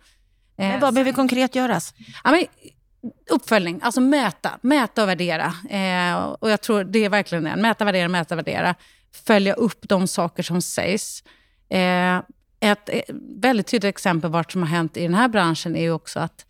men 0.55 0.79
vad 0.79 0.93
behöver 0.93 1.11
konkret 1.11 1.55
göras? 1.55 1.93
Ja, 2.23 2.31
men, 2.31 2.45
uppföljning, 3.29 3.79
alltså 3.83 4.01
mäta, 4.01 4.59
mäta 4.61 5.03
och 5.03 5.09
värdera. 5.09 5.53
Eh, 5.69 6.23
och 6.23 6.49
jag 6.49 6.61
tror 6.61 6.83
det 6.83 7.05
är 7.05 7.09
verkligen 7.09 7.43
det. 7.43 7.55
Mäta, 7.55 7.85
värdera, 7.85 8.07
mäta, 8.07 8.35
värdera 8.35 8.75
följa 9.13 9.53
upp 9.53 9.89
de 9.89 10.07
saker 10.07 10.43
som 10.43 10.61
sägs. 10.61 11.23
Eh, 11.69 12.21
ett 12.59 12.89
väldigt 13.19 13.67
tydligt 13.67 13.89
exempel 13.89 14.31
vad 14.31 14.51
som 14.51 14.61
har 14.61 14.69
hänt 14.69 14.97
i 14.97 15.01
den 15.01 15.13
här 15.13 15.27
branschen 15.27 15.75
är 15.75 15.81
ju 15.81 15.91
också 15.91 16.19
att 16.19 16.45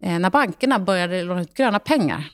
eh, 0.00 0.18
när 0.18 0.30
bankerna 0.30 0.78
började 0.78 1.22
låna 1.22 1.40
ut 1.40 1.54
gröna 1.54 1.78
pengar 1.78 2.30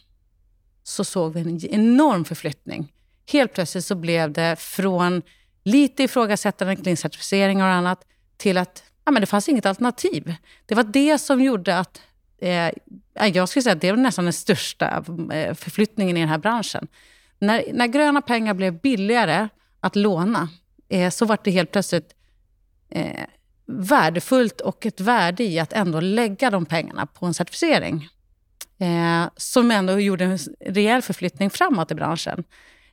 så 0.82 1.04
såg 1.04 1.34
vi 1.34 1.40
en 1.40 1.64
enorm 1.74 2.24
förflyttning. 2.24 2.92
Helt 3.32 3.52
plötsligt 3.52 3.84
så 3.84 3.94
blev 3.94 4.32
det 4.32 4.56
från 4.58 5.22
lite 5.64 6.02
ifrågasättande 6.02 6.76
kring 6.76 6.96
certifieringar 6.96 7.68
och 7.68 7.74
annat 7.74 8.04
till 8.36 8.58
att 8.58 8.82
ja, 9.04 9.12
men 9.12 9.20
det 9.20 9.26
fanns 9.26 9.48
inget 9.48 9.66
alternativ. 9.66 10.34
Det 10.66 10.74
var 10.74 10.82
det 10.82 11.18
som 11.18 11.40
gjorde 11.40 11.78
att 11.78 12.02
eh, 12.38 12.70
jag 13.14 13.48
skulle 13.48 13.62
säga 13.62 13.74
att 13.74 13.80
det 13.80 13.92
var 13.92 13.98
nästan 13.98 14.24
den 14.24 14.32
största 14.32 15.04
eh, 15.32 15.54
förflyttningen 15.54 16.16
i 16.16 16.20
den 16.20 16.28
här 16.28 16.38
branschen. 16.38 16.88
När, 17.38 17.64
när 17.72 17.86
gröna 17.86 18.22
pengar 18.22 18.54
blev 18.54 18.80
billigare 18.80 19.48
att 19.80 19.96
låna, 19.96 20.48
eh, 20.88 21.10
så 21.10 21.26
var 21.26 21.38
det 21.44 21.50
helt 21.50 21.72
plötsligt 21.72 22.14
eh, 22.90 23.24
värdefullt 23.66 24.60
och 24.60 24.86
ett 24.86 25.00
värde 25.00 25.44
i 25.44 25.58
att 25.58 25.72
ändå 25.72 26.00
lägga 26.00 26.50
de 26.50 26.66
pengarna 26.66 27.06
på 27.06 27.26
en 27.26 27.34
certifiering. 27.34 28.08
Eh, 28.78 29.30
som 29.36 29.70
ändå 29.70 30.00
gjorde 30.00 30.24
en 30.24 30.38
rejäl 30.60 31.02
förflyttning 31.02 31.50
framåt 31.50 31.90
i 31.90 31.94
branschen. 31.94 32.44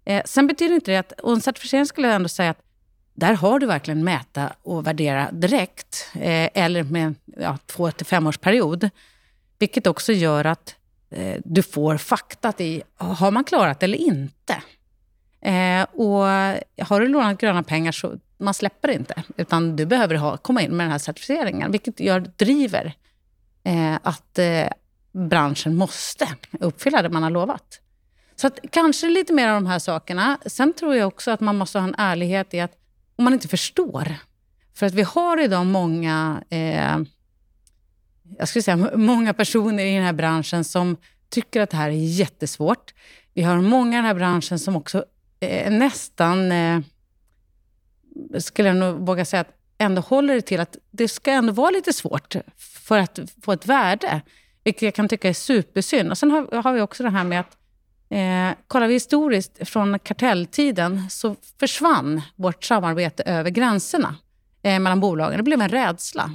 Eh, 0.05 0.23
sen 0.25 0.47
betyder 0.47 0.75
inte 0.75 0.91
det 0.91 0.97
att, 0.97 1.11
och 1.11 1.33
en 1.33 1.41
certifiering 1.41 1.85
skulle 1.85 2.07
jag 2.07 2.15
ändå 2.15 2.29
säga 2.29 2.49
att 2.49 2.61
där 3.13 3.33
har 3.33 3.59
du 3.59 3.65
verkligen 3.65 4.03
mäta 4.03 4.53
och 4.63 4.87
värdera 4.87 5.31
direkt, 5.31 6.11
eh, 6.13 6.49
eller 6.53 6.83
med 6.83 7.15
ja, 7.25 7.57
två 7.65 7.91
till 7.91 8.05
femårsperiod. 8.05 8.89
Vilket 9.59 9.87
också 9.87 10.13
gör 10.13 10.45
att 10.45 10.75
eh, 11.09 11.41
du 11.45 11.63
får 11.63 11.97
faktat 11.97 12.61
i, 12.61 12.83
har 12.97 13.31
man 13.31 13.43
klarat 13.43 13.83
eller 13.83 13.97
inte? 13.97 14.53
Eh, 15.41 15.83
och 15.83 16.23
har 16.85 16.99
du 16.99 17.07
lånat 17.07 17.37
gröna 17.37 17.63
pengar 17.63 17.91
så 17.91 18.17
man 18.37 18.53
släpper 18.53 18.89
inte, 18.89 19.23
utan 19.37 19.75
du 19.75 19.85
behöver 19.85 20.15
ha, 20.15 20.37
komma 20.37 20.61
in 20.61 20.77
med 20.77 20.85
den 20.85 20.91
här 20.91 20.99
certifieringen, 20.99 21.71
vilket 21.71 21.99
gör, 21.99 22.19
driver 22.19 22.93
eh, 23.63 23.95
att 24.03 24.39
eh, 24.39 24.67
branschen 25.11 25.75
måste 25.75 26.27
uppfylla 26.59 27.01
det 27.01 27.09
man 27.09 27.23
har 27.23 27.29
lovat. 27.29 27.81
Så 28.35 28.47
att, 28.47 28.59
kanske 28.71 29.07
lite 29.07 29.33
mer 29.33 29.47
av 29.47 29.53
de 29.55 29.67
här 29.67 29.79
sakerna. 29.79 30.37
Sen 30.45 30.73
tror 30.73 30.95
jag 30.95 31.07
också 31.07 31.31
att 31.31 31.39
man 31.39 31.57
måste 31.57 31.79
ha 31.79 31.87
en 31.87 31.95
ärlighet 31.97 32.53
i 32.53 32.59
att 32.59 32.77
om 33.15 33.23
man 33.23 33.33
inte 33.33 33.47
förstår. 33.47 34.15
För 34.73 34.85
att 34.85 34.93
vi 34.93 35.01
har 35.01 35.43
idag 35.43 35.65
många, 35.65 36.43
eh, 36.49 36.97
jag 38.37 38.47
skulle 38.47 38.63
säga 38.63 38.89
många 38.95 39.33
personer 39.33 39.85
i 39.85 39.95
den 39.95 40.03
här 40.03 40.13
branschen 40.13 40.63
som 40.63 40.97
tycker 41.29 41.61
att 41.61 41.69
det 41.69 41.77
här 41.77 41.89
är 41.89 42.19
jättesvårt. 42.19 42.93
Vi 43.33 43.41
har 43.41 43.61
många 43.61 43.93
i 43.93 43.95
den 43.95 44.05
här 44.05 44.13
branschen 44.13 44.59
som 44.59 44.75
också 44.75 45.05
eh, 45.39 45.71
nästan, 45.71 46.51
eh, 46.51 46.81
skulle 48.39 48.67
jag 48.67 48.77
nog 48.77 49.07
våga 49.07 49.25
säga, 49.25 49.41
att 49.41 49.55
ändå 49.77 50.01
håller 50.01 50.35
det 50.35 50.41
till 50.41 50.59
att 50.59 50.77
det 50.91 51.07
ska 51.07 51.31
ändå 51.31 51.53
vara 51.53 51.69
lite 51.71 51.93
svårt 51.93 52.35
för 52.57 52.99
att 52.99 53.19
få 53.41 53.51
ett 53.51 53.65
värde. 53.65 54.21
Vilket 54.63 54.81
jag 54.81 54.95
kan 54.95 55.09
tycka 55.09 55.29
är 55.29 55.33
supersynd. 55.33 56.11
Och 56.11 56.17
sen 56.17 56.31
har, 56.31 56.61
har 56.61 56.73
vi 56.73 56.81
också 56.81 57.03
det 57.03 57.09
här 57.09 57.23
med 57.23 57.39
att 57.39 57.57
Eh, 58.09 58.55
kollar 58.67 58.87
vi 58.87 58.93
historiskt, 58.93 59.67
från 59.69 59.99
kartelltiden, 59.99 61.09
så 61.09 61.35
försvann 61.59 62.21
vårt 62.35 62.63
samarbete 62.63 63.23
över 63.23 63.49
gränserna 63.49 64.15
eh, 64.63 64.79
mellan 64.79 64.99
bolagen. 64.99 65.37
Det 65.37 65.43
blev 65.43 65.61
en 65.61 65.69
rädsla. 65.69 66.31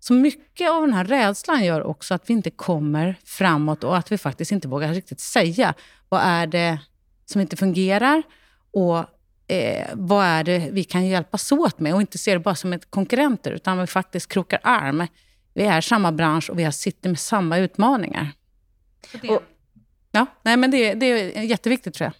Så 0.00 0.12
mycket 0.12 0.70
av 0.70 0.80
den 0.80 0.92
här 0.92 1.04
rädslan 1.04 1.64
gör 1.64 1.82
också 1.82 2.14
att 2.14 2.30
vi 2.30 2.34
inte 2.34 2.50
kommer 2.50 3.16
framåt 3.24 3.84
och 3.84 3.96
att 3.96 4.12
vi 4.12 4.18
faktiskt 4.18 4.52
inte 4.52 4.68
vågar 4.68 4.94
riktigt 4.94 5.20
säga 5.20 5.74
vad 6.08 6.20
är 6.24 6.46
det 6.46 6.78
som 7.26 7.40
inte 7.40 7.56
fungerar 7.56 8.22
och 8.72 8.98
eh, 9.54 9.88
vad 9.92 10.24
är 10.24 10.44
det 10.44 10.68
vi 10.72 10.84
kan 10.84 11.06
hjälpas 11.06 11.52
åt 11.52 11.78
med 11.78 11.94
och 11.94 12.00
inte 12.00 12.18
se 12.18 12.32
det 12.32 12.38
bara 12.38 12.54
som 12.54 12.72
ett 12.72 12.90
konkurrenter 12.90 13.50
utan 13.50 13.78
vi 13.78 13.86
faktiskt 13.86 14.28
krokar 14.28 14.60
arm. 14.62 15.06
Vi 15.54 15.62
är 15.62 15.80
samma 15.80 16.12
bransch 16.12 16.50
och 16.50 16.58
vi 16.58 16.72
sitter 16.72 17.08
med 17.08 17.18
samma 17.18 17.58
utmaningar. 17.58 18.32
Och, 19.28 19.42
ja, 20.14 20.26
nej, 20.42 20.56
men 20.56 20.70
det, 20.70 20.94
det 20.94 21.06
är 21.06 21.42
jätteviktigt 21.42 21.94
tror 21.94 22.04
jag. 22.04 22.14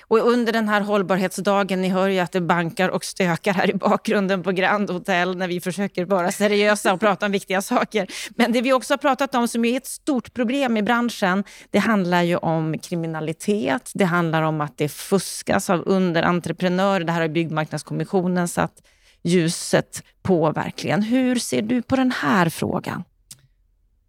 Och 0.00 0.18
under 0.18 0.52
den 0.52 0.68
här 0.68 0.80
hållbarhetsdagen, 0.80 1.82
ni 1.82 1.88
hör 1.88 2.08
ju 2.08 2.18
att 2.18 2.32
det 2.32 2.40
bankar 2.40 2.88
och 2.88 3.04
stökar 3.04 3.54
här 3.54 3.70
i 3.70 3.74
bakgrunden 3.74 4.42
på 4.42 4.52
Grand 4.52 4.90
Hotel 4.90 5.36
när 5.36 5.48
vi 5.48 5.60
försöker 5.60 6.04
vara 6.04 6.32
seriösa 6.32 6.92
och 6.92 7.00
prata 7.00 7.26
om 7.26 7.32
viktiga 7.32 7.62
saker. 7.62 8.06
Men 8.36 8.52
det 8.52 8.60
vi 8.60 8.72
också 8.72 8.92
har 8.92 8.98
pratat 8.98 9.34
om 9.34 9.48
som 9.48 9.64
är 9.64 9.76
ett 9.76 9.86
stort 9.86 10.34
problem 10.34 10.76
i 10.76 10.82
branschen, 10.82 11.44
det 11.70 11.78
handlar 11.78 12.22
ju 12.22 12.36
om 12.36 12.78
kriminalitet. 12.78 13.90
Det 13.94 14.04
handlar 14.04 14.42
om 14.42 14.60
att 14.60 14.78
det 14.78 14.88
fuskas 14.88 15.70
av 15.70 15.82
underentreprenörer. 15.86 17.04
Det 17.04 17.12
här 17.12 17.20
har 17.20 17.28
Byggmarknadskommissionen 17.28 18.48
satt 18.48 18.82
ljuset 19.22 20.02
på 20.22 20.52
verkligen. 20.52 21.02
Hur 21.02 21.36
ser 21.36 21.62
du 21.62 21.82
på 21.82 21.96
den 21.96 22.10
här 22.10 22.48
frågan? 22.48 23.04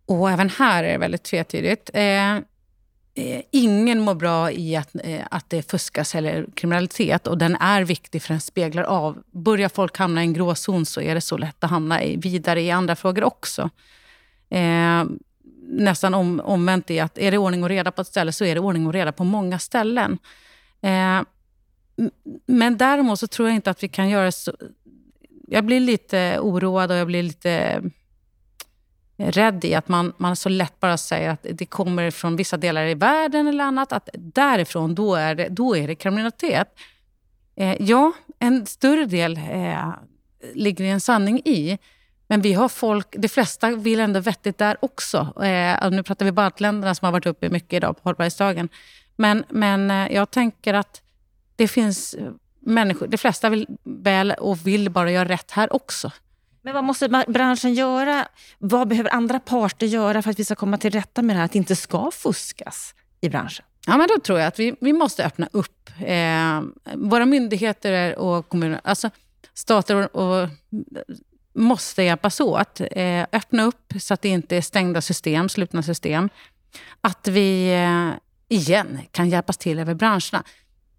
Och 0.06 0.32
även 0.32 0.50
här 0.50 0.84
är 0.84 0.92
det 0.92 0.98
väldigt 0.98 1.24
tvetydigt. 1.24 1.90
Eh, 1.94 2.40
Eh, 3.16 3.42
ingen 3.52 4.02
mår 4.02 4.16
bra 4.16 4.52
i 4.52 4.76
att, 4.76 4.96
eh, 5.04 5.22
att 5.32 5.50
det 5.50 5.72
fuskas 5.72 6.16
eller 6.16 6.46
kriminalitet 6.54 7.28
och 7.28 7.38
den 7.38 7.56
är 7.56 7.84
viktig 7.84 8.22
för 8.22 8.34
den 8.34 8.42
speglar 8.42 8.84
av. 8.84 9.24
Börjar 9.32 9.70
folk 9.70 9.98
hamna 9.98 10.22
i 10.22 10.26
en 10.26 10.34
gråzon 10.34 10.86
så 10.86 11.02
är 11.02 11.16
det 11.16 11.22
så 11.22 11.38
lätt 11.38 11.64
att 11.64 11.70
hamna 11.70 12.04
i, 12.04 12.16
vidare 12.18 12.62
i 12.62 12.72
andra 12.72 12.96
frågor 12.96 13.24
också. 13.24 13.70
Eh, 14.50 15.04
nästan 15.68 16.14
om, 16.14 16.40
omvänt 16.40 16.92
i 16.92 17.00
att 17.00 17.18
är 17.18 17.32
det 17.32 17.38
ordning 17.38 17.64
och 17.64 17.70
reda 17.70 17.92
på 17.92 18.02
ett 18.02 18.08
ställe 18.08 18.32
så 18.32 18.46
är 18.46 18.56
det 18.56 18.62
ordning 18.62 18.88
och 18.88 18.94
reda 18.94 19.12
på 19.12 19.24
många 19.24 19.60
ställen. 19.60 20.18
Eh, 20.82 21.22
men 22.46 22.78
däremot 22.78 23.20
så 23.20 23.28
tror 23.28 23.48
jag 23.48 23.56
inte 23.56 23.70
att 23.70 23.84
vi 23.84 23.88
kan 23.88 24.10
göra 24.10 24.32
så... 24.32 24.54
Jag 25.48 25.66
blir 25.66 25.80
lite 25.80 26.40
oroad 26.40 26.92
och 26.92 26.98
jag 26.98 27.08
blir 27.08 27.24
lite 27.24 27.84
rädd 29.32 29.66
i 29.66 29.76
att 29.76 29.88
man, 29.88 30.14
man 30.18 30.36
så 30.36 30.50
lätt 30.50 30.80
bara 30.80 30.98
säger 30.98 31.30
att 31.30 31.46
det 31.52 31.66
kommer 31.66 32.12
från 32.12 32.36
vissa 32.36 32.58
delar 32.58 32.86
i 32.86 32.94
världen 32.94 33.48
eller 33.48 33.64
annat. 33.64 33.94
Att 33.94 34.10
därifrån, 34.14 34.96
då 34.96 35.16
är 35.16 35.36
det, 35.36 35.48
då 35.50 35.78
är 35.78 35.88
det 35.88 35.96
kriminalitet. 35.96 36.68
Eh, 37.56 37.82
ja, 37.82 38.12
en 38.40 38.66
större 38.66 39.06
del 39.06 39.38
eh, 39.38 39.94
ligger 40.54 40.86
en 40.86 41.02
sanning 41.02 41.40
i. 41.46 41.78
Men 42.28 42.42
vi 42.42 42.54
har 42.54 42.70
folk, 42.70 43.08
de 43.18 43.28
flesta 43.28 43.72
vill 43.72 44.00
ändå 44.00 44.20
vettigt 44.20 44.58
där 44.58 44.78
också. 44.82 45.44
Eh, 45.44 45.92
nu 45.92 46.04
pratar 46.04 46.26
vi 46.26 46.32
baltländerna 46.32 46.96
som 46.96 47.06
har 47.06 47.12
varit 47.12 47.26
uppe 47.26 47.50
mycket 47.50 47.74
idag 47.74 47.96
på 47.96 48.02
hållbarhetsdagen. 48.04 48.70
Men, 49.16 49.44
men 49.50 49.92
eh, 49.92 50.14
jag 50.14 50.32
tänker 50.32 50.74
att 50.74 51.02
det 51.56 51.68
finns 51.68 52.14
eh, 52.14 52.32
människor, 52.60 53.08
de 53.08 53.18
flesta 53.18 53.50
vill 53.50 53.68
väl 53.84 54.32
och 54.32 54.68
vill 54.68 54.90
bara 54.90 55.12
göra 55.12 55.30
rätt 55.30 55.52
här 55.52 55.74
också. 55.74 56.12
Men 56.66 56.74
vad 56.74 56.84
måste 56.84 57.24
branschen 57.28 57.74
göra? 57.74 58.28
Vad 58.58 58.88
behöver 58.88 59.14
andra 59.14 59.40
parter 59.40 59.88
göra 59.88 60.22
för 60.22 60.30
att 60.30 60.40
vi 60.40 60.46
ska 60.46 60.56
komma 60.56 60.78
till 60.78 60.92
rätta 60.92 61.22
med 61.22 61.36
det 61.36 61.38
här, 61.38 61.46
att 61.46 61.52
det 61.52 61.58
inte 61.58 61.76
ska 61.76 62.12
fuskas 62.12 62.96
i 63.22 63.30
branschen? 63.30 63.66
Ja, 63.88 63.98
men 63.98 64.08
då 64.08 64.20
tror 64.20 64.40
jag 64.40 64.48
att 64.48 64.60
vi, 64.60 64.76
vi 64.82 64.94
måste 64.94 65.26
öppna 65.26 65.50
upp. 65.52 65.90
Eh, 66.00 66.62
våra 66.96 67.26
myndigheter 67.26 68.18
och 68.18 68.50
kommuner, 68.50 68.82
alltså 68.84 69.10
stater 69.54 70.16
och, 70.16 70.42
och 70.42 70.50
måste 71.54 72.04
hjälpas 72.04 72.40
åt. 72.40 72.82
Eh, 72.92 73.26
öppna 73.32 73.64
upp 73.64 73.94
så 74.00 74.14
att 74.14 74.22
det 74.22 74.30
inte 74.30 74.58
är 74.58 74.62
stängda 74.62 75.02
system, 75.02 75.50
slutna 75.50 75.84
system. 75.84 76.30
Att 77.02 77.28
vi 77.28 77.74
eh, 77.74 78.10
igen 78.58 79.00
kan 79.12 79.30
hjälpas 79.30 79.58
till 79.58 79.80
över 79.80 79.94
branscherna. 79.94 80.44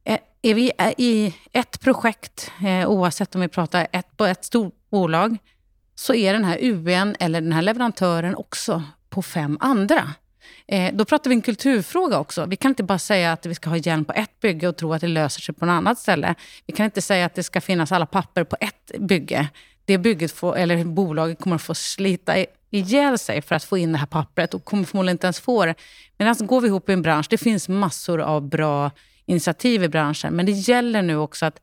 Eh, 0.05 0.19
är 0.43 0.55
vi 0.55 0.73
i 0.97 1.35
ett 1.53 1.81
projekt, 1.81 2.51
eh, 2.67 2.91
oavsett 2.91 3.35
om 3.35 3.41
vi 3.41 3.49
pratar 3.49 3.87
ett, 3.93 4.17
på 4.17 4.25
ett 4.25 4.45
stort 4.45 4.75
bolag, 4.91 5.39
så 5.95 6.15
är 6.15 6.33
den 6.33 6.45
här 6.45 6.59
UN 6.61 7.17
eller 7.21 7.41
den 7.41 7.53
här 7.53 7.63
leverantören 7.63 8.35
också 8.35 8.83
på 9.11 9.23
fem 9.23 9.59
andra. 9.61 10.15
Eh, 10.67 10.95
då 10.95 11.05
pratar 11.05 11.31
vi 11.31 11.37
en 11.37 11.43
kulturfråga 11.43 12.19
också. 12.19 12.47
Vi 12.47 12.57
kan 12.57 12.69
inte 12.69 12.83
bara 12.83 12.99
säga 12.99 13.33
att 13.33 13.47
vi 13.47 13.55
ska 13.55 13.71
ha 13.71 13.77
hjälm 13.77 14.05
på 14.05 14.13
ett 14.13 14.41
bygge 14.41 14.69
och 14.69 14.77
tro 14.77 14.93
att 14.93 15.01
det 15.01 15.09
löser 15.09 15.41
sig 15.41 15.55
på 15.55 15.67
något 15.67 15.73
annat 15.73 15.99
ställe. 15.99 16.35
Vi 16.67 16.73
kan 16.73 16.85
inte 16.85 17.03
säga 17.03 17.27
att 17.27 17.35
det 17.35 17.43
ska 17.43 17.61
finnas 17.61 17.93
alla 17.93 18.07
papper 18.07 18.45
på 18.45 18.57
ett 18.61 18.99
bygge. 18.99 19.49
Det 19.85 19.99
bygget 19.99 20.33
får, 20.33 20.57
eller 20.57 20.85
bolaget 20.85 21.41
kommer 21.41 21.57
att 21.57 21.63
få 21.63 21.75
slita 21.75 22.35
ihjäl 22.71 23.19
sig 23.19 23.43
för 23.43 23.55
att 23.55 23.65
få 23.65 23.79
in 23.79 23.93
det 23.93 23.99
här 23.99 24.07
pappret 24.07 24.55
och 24.55 24.65
kommer 24.65 24.85
förmodligen 24.85 25.15
inte 25.15 25.27
ens 25.27 25.41
få 25.41 25.67
det. 25.67 25.75
Men 26.17 26.29
alltså 26.29 26.45
går 26.45 26.61
vi 26.61 26.69
ihop 26.69 26.89
i 26.89 26.93
en 26.93 27.03
bransch, 27.03 27.27
det 27.31 27.39
finns 27.39 27.69
massor 27.69 28.21
av 28.21 28.49
bra 28.49 28.91
initiativ 29.27 29.85
i 29.85 29.89
branschen, 29.89 30.37
men 30.37 30.47
det 30.47 30.53
gäller 30.53 31.03
nu 31.03 31.17
också 31.17 31.47
att 31.47 31.61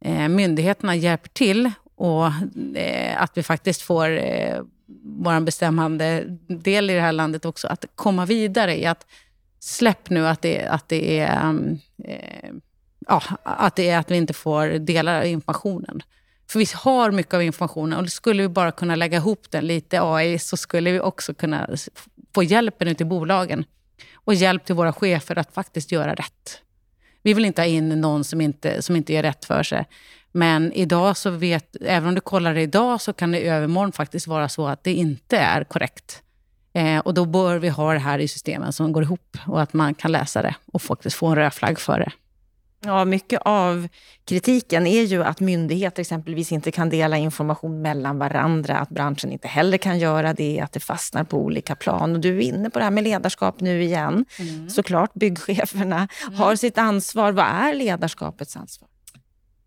eh, 0.00 0.28
myndigheterna 0.28 0.96
hjälper 0.96 1.28
till 1.28 1.70
och 1.96 2.26
eh, 2.76 3.22
att 3.22 3.38
vi 3.38 3.42
faktiskt 3.42 3.82
får 3.82 4.08
eh, 4.08 4.62
vår 5.02 5.40
bestämmande 5.40 6.24
del 6.48 6.90
i 6.90 6.94
det 6.94 7.00
här 7.00 7.12
landet 7.12 7.44
också, 7.44 7.68
att 7.68 7.84
komma 7.94 8.26
vidare 8.26 8.80
i 8.80 8.86
att 8.86 9.06
släpp 9.60 10.10
nu 10.10 10.26
att 10.26 10.42
det, 10.42 10.66
att 10.66 10.88
det 10.88 11.18
är 11.18 11.40
mm, 11.40 11.78
eh, 12.04 12.50
ja, 13.08 13.22
att, 13.42 13.76
det 13.76 13.90
är 13.90 13.98
att 13.98 14.10
vi 14.10 14.16
inte 14.16 14.32
får 14.32 14.66
dela 14.66 15.24
informationen. 15.24 16.02
För 16.50 16.58
vi 16.58 16.66
har 16.74 17.10
mycket 17.10 17.34
av 17.34 17.42
informationen 17.42 17.98
och 17.98 18.08
skulle 18.08 18.42
vi 18.42 18.48
bara 18.48 18.72
kunna 18.72 18.96
lägga 18.96 19.16
ihop 19.18 19.50
den 19.50 19.66
lite 19.66 20.02
AI 20.02 20.38
så 20.38 20.56
skulle 20.56 20.92
vi 20.92 21.00
också 21.00 21.34
kunna 21.34 21.68
få 22.34 22.42
hjälpen 22.42 22.88
ut 22.88 23.00
i 23.00 23.04
bolagen 23.04 23.64
och 24.14 24.34
hjälp 24.34 24.64
till 24.64 24.74
våra 24.74 24.92
chefer 24.92 25.38
att 25.38 25.54
faktiskt 25.54 25.92
göra 25.92 26.14
rätt. 26.14 26.60
Vi 27.22 27.34
vill 27.34 27.44
inte 27.44 27.62
ha 27.62 27.66
in 27.66 27.88
någon 27.88 28.24
som 28.24 28.40
inte, 28.40 28.82
som 28.82 28.96
inte 28.96 29.12
gör 29.12 29.22
rätt 29.22 29.44
för 29.44 29.62
sig. 29.62 29.86
Men 30.36 30.72
idag 30.72 31.16
så 31.16 31.30
vet, 31.30 31.76
även 31.80 32.08
om 32.08 32.14
du 32.14 32.20
kollar 32.20 32.54
det 32.54 32.62
idag 32.62 33.00
så 33.00 33.12
kan 33.12 33.32
det 33.32 33.40
i 33.40 33.48
övermorgon 33.48 33.92
faktiskt 33.92 34.26
vara 34.26 34.48
så 34.48 34.66
att 34.66 34.84
det 34.84 34.92
inte 34.92 35.38
är 35.38 35.64
korrekt. 35.64 36.22
Eh, 36.72 36.98
och 36.98 37.14
då 37.14 37.24
bör 37.24 37.58
vi 37.58 37.68
ha 37.68 37.92
det 37.92 37.98
här 37.98 38.18
i 38.18 38.28
systemen 38.28 38.72
som 38.72 38.92
går 38.92 39.02
ihop 39.02 39.38
och 39.46 39.62
att 39.62 39.72
man 39.72 39.94
kan 39.94 40.12
läsa 40.12 40.42
det 40.42 40.54
och 40.72 40.82
faktiskt 40.82 41.16
få 41.16 41.26
en 41.26 41.36
röd 41.36 41.54
flagg 41.54 41.80
för 41.80 41.98
det. 41.98 42.12
Ja, 42.84 43.04
mycket 43.04 43.40
av 43.44 43.88
kritiken 44.24 44.86
är 44.86 45.02
ju 45.02 45.24
att 45.24 45.40
myndigheter 45.40 46.00
exempelvis 46.00 46.52
inte 46.52 46.70
kan 46.70 46.90
dela 46.90 47.16
information 47.16 47.82
mellan 47.82 48.18
varandra, 48.18 48.76
att 48.76 48.88
branschen 48.88 49.32
inte 49.32 49.48
heller 49.48 49.78
kan 49.78 49.98
göra 49.98 50.32
det, 50.32 50.60
att 50.60 50.72
det 50.72 50.80
fastnar 50.80 51.24
på 51.24 51.38
olika 51.38 51.74
plan. 51.74 52.12
Och 52.12 52.20
du 52.20 52.36
är 52.36 52.42
inne 52.42 52.70
på 52.70 52.78
det 52.78 52.84
här 52.84 52.92
med 52.92 53.04
ledarskap 53.04 53.60
nu 53.60 53.82
igen. 53.82 54.24
Mm. 54.38 54.70
Såklart, 54.70 55.14
byggcheferna 55.14 56.08
mm. 56.22 56.34
har 56.34 56.56
sitt 56.56 56.78
ansvar. 56.78 57.32
Vad 57.32 57.46
är 57.46 57.74
ledarskapets 57.74 58.56
ansvar? 58.56 58.88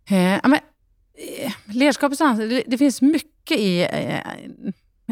Eh, 0.09 0.39
men, 0.43 0.59
eh, 1.39 1.53
ledarskapets 1.65 2.21
ansvar, 2.21 2.45
det, 2.45 2.63
det, 2.67 2.77
finns 2.77 3.01
mycket 3.01 3.59
i... 3.59 3.81
Eh, 3.81 4.17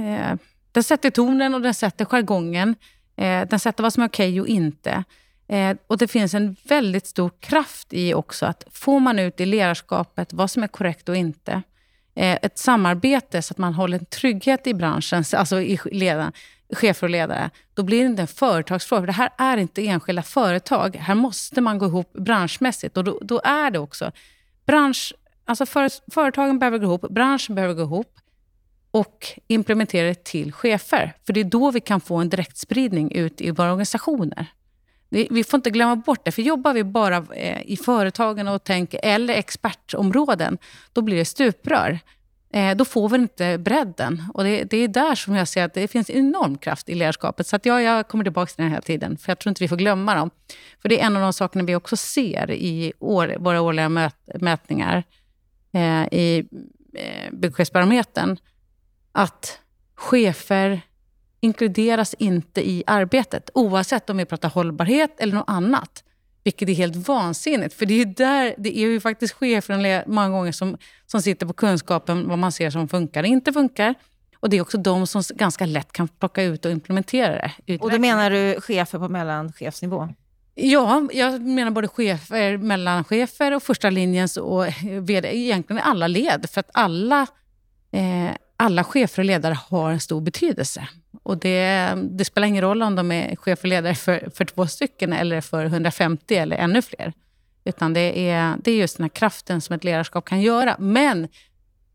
eh, 0.05 0.35
den 0.71 0.83
sätter 0.83 1.09
tonen 1.09 1.53
och 1.53 1.61
den 1.61 1.73
sätter 1.73 2.05
jargongen. 2.05 2.75
Eh, 3.17 3.47
den 3.47 3.59
sätter 3.59 3.83
vad 3.83 3.93
som 3.93 4.03
är 4.03 4.07
okej 4.07 4.41
och 4.41 4.47
inte. 4.47 5.03
Eh, 5.47 5.77
och 5.87 5.97
Det 5.97 6.07
finns 6.07 6.33
en 6.33 6.55
väldigt 6.63 7.07
stor 7.07 7.31
kraft 7.39 7.87
i 7.93 8.13
också 8.13 8.45
att 8.45 8.63
får 8.71 8.99
man 8.99 9.19
ut 9.19 9.39
i 9.39 9.45
ledarskapet 9.45 10.33
vad 10.33 10.51
som 10.51 10.63
är 10.63 10.67
korrekt 10.67 11.09
och 11.09 11.15
inte. 11.15 11.61
Eh, 12.15 12.37
ett 12.41 12.57
samarbete 12.57 13.41
så 13.41 13.51
att 13.51 13.57
man 13.57 13.73
håller 13.73 13.99
en 13.99 14.05
trygghet 14.05 14.67
i 14.67 14.73
branschen, 14.73 15.23
alltså 15.35 15.61
i 15.61 15.79
ledaren, 15.91 16.31
chefer 16.69 17.07
och 17.07 17.11
ledare, 17.11 17.49
då 17.73 17.83
blir 17.83 17.99
det 17.99 18.05
inte 18.05 18.21
en 18.21 18.27
företagsfråga. 18.27 19.05
Det 19.05 19.11
här 19.11 19.29
är 19.37 19.57
inte 19.57 19.87
enskilda 19.87 20.23
företag. 20.23 20.95
Här 20.95 21.15
måste 21.15 21.61
man 21.61 21.77
gå 21.77 21.85
ihop 21.85 22.13
branschmässigt 22.13 22.97
och 22.97 23.03
då, 23.03 23.19
då 23.21 23.41
är 23.43 23.71
det 23.71 23.79
också 23.79 24.11
bransch, 24.65 25.13
alltså 25.45 25.65
för, 25.65 25.89
företagen 26.11 26.59
behöver 26.59 26.77
gå 26.77 26.85
ihop, 26.85 27.09
branschen 27.09 27.55
behöver 27.55 27.73
gå 27.73 27.81
ihop 27.81 28.19
och 28.91 29.27
implementera 29.47 30.07
det 30.07 30.23
till 30.23 30.53
chefer. 30.53 31.13
För 31.25 31.33
det 31.33 31.39
är 31.39 31.43
då 31.43 31.71
vi 31.71 31.79
kan 31.79 32.01
få 32.01 32.15
en 32.15 32.29
direktspridning 32.29 33.11
ut 33.11 33.41
i 33.41 33.51
våra 33.51 33.71
organisationer. 33.71 34.47
Vi 35.09 35.43
får 35.43 35.57
inte 35.57 35.69
glömma 35.69 35.95
bort 35.95 36.25
det, 36.25 36.31
för 36.31 36.41
jobbar 36.41 36.73
vi 36.73 36.83
bara 36.83 37.25
eh, 37.35 37.61
i 37.65 37.77
företagen 37.77 38.47
och 38.47 38.63
tänker, 38.63 38.99
eller 39.03 39.33
expertområden, 39.33 40.57
då 40.93 41.01
blir 41.01 41.17
det 41.17 41.25
stuprör. 41.25 41.99
Eh, 42.53 42.75
då 42.75 42.85
får 42.85 43.09
vi 43.09 43.15
inte 43.15 43.57
bredden. 43.57 44.23
Och 44.33 44.43
det, 44.43 44.63
det, 44.63 44.77
är 44.77 44.87
där 44.87 45.15
som 45.15 45.35
jag 45.35 45.47
ser 45.47 45.63
att 45.63 45.73
det 45.73 45.87
finns 45.87 46.09
enorm 46.09 46.57
kraft 46.57 46.89
i 46.89 46.95
ledarskapet. 46.95 47.47
Så 47.47 47.55
att 47.55 47.65
jag, 47.65 47.83
jag 47.83 48.07
kommer 48.07 48.23
tillbaka 48.23 48.51
till 48.53 48.63
den 48.63 48.73
här 48.73 48.81
tiden, 48.81 49.17
för 49.17 49.31
jag 49.31 49.39
tror 49.39 49.51
inte 49.51 49.63
vi 49.63 49.67
får 49.67 49.75
glömma 49.75 50.15
dem. 50.15 50.29
För 50.81 50.89
det 50.89 51.01
är 51.01 51.05
en 51.05 51.15
av 51.15 51.21
de 51.21 51.33
sakerna 51.33 51.63
vi 51.63 51.75
också 51.75 51.97
ser 51.97 52.51
i 52.51 52.93
år, 52.99 53.35
våra 53.39 53.61
årliga 53.61 53.89
möt, 53.89 54.15
mätningar 54.41 55.03
eh, 55.71 56.03
i 56.11 56.47
eh, 56.93 57.31
Byggchefsbarometern, 57.31 58.37
att 59.11 59.59
chefer 59.95 60.81
inkluderas 61.39 62.13
inte 62.13 62.69
i 62.69 62.83
arbetet, 62.87 63.49
oavsett 63.53 64.09
om 64.09 64.17
vi 64.17 64.25
pratar 64.25 64.49
hållbarhet 64.49 65.19
eller 65.19 65.33
något 65.33 65.49
annat. 65.49 66.03
Vilket 66.45 66.69
är 66.69 66.73
helt 66.73 66.95
vansinnigt, 66.95 67.73
för 67.73 67.85
det 67.85 68.01
är, 68.01 68.05
där, 68.05 68.55
det 68.57 68.77
är 68.77 68.87
ju 68.87 68.99
faktiskt 68.99 69.33
chefer 69.33 70.03
många 70.07 70.29
gånger 70.29 70.51
som, 70.51 70.77
som 71.05 71.21
sitter 71.21 71.45
på 71.45 71.53
kunskapen 71.53 72.27
vad 72.27 72.39
man 72.39 72.51
ser 72.51 72.69
som 72.69 72.87
funkar 72.87 73.23
och 73.23 73.27
inte 73.27 73.53
funkar. 73.53 73.95
Och 74.39 74.49
Det 74.49 74.57
är 74.57 74.61
också 74.61 74.77
de 74.77 75.07
som 75.07 75.23
ganska 75.35 75.65
lätt 75.65 75.91
kan 75.91 76.07
plocka 76.07 76.43
ut 76.43 76.65
och 76.65 76.71
implementera 76.71 77.51
det. 77.65 77.81
Och 77.81 77.91
då 77.91 77.99
menar 77.99 78.29
du 78.29 78.61
chefer 78.61 78.99
på 78.99 79.09
mellanchefsnivå? 79.09 80.09
Ja, 80.55 81.07
jag 81.13 81.41
menar 81.41 81.71
både 81.71 81.87
chefer, 81.87 82.57
mellanchefer 82.57 83.53
och 83.53 83.63
första 83.63 83.89
linjens 83.89 84.37
och 84.37 84.65
vd, 85.01 85.37
egentligen 85.37 85.81
alla 85.81 86.07
led. 86.07 86.49
För 86.49 86.59
att 86.59 86.69
alla, 86.73 87.27
eh, 87.91 88.35
alla 88.57 88.83
chefer 88.83 89.21
och 89.21 89.25
ledare 89.25 89.57
har 89.69 89.91
en 89.91 89.99
stor 89.99 90.21
betydelse. 90.21 90.87
Och 91.25 91.37
det, 91.37 91.93
det, 92.11 92.25
spelar 92.25 92.47
ingen 92.47 92.61
roll 92.61 92.81
om 92.81 92.95
de 92.95 93.11
är 93.11 93.35
chef 93.35 93.59
och 93.59 93.67
ledare 93.67 93.95
för, 93.95 94.29
för 94.35 94.45
två 94.45 94.67
stycken 94.67 95.13
eller 95.13 95.41
för 95.41 95.65
150 95.65 96.35
eller 96.35 96.57
ännu 96.57 96.81
fler. 96.81 97.13
Utan 97.63 97.93
det 97.93 98.29
är, 98.29 98.55
det 98.63 98.71
är 98.71 98.75
just 98.75 98.97
den 98.97 99.03
här 99.03 99.09
kraften 99.09 99.61
som 99.61 99.75
ett 99.75 99.83
ledarskap 99.83 100.25
kan 100.25 100.41
göra. 100.41 100.75
Men 100.79 101.27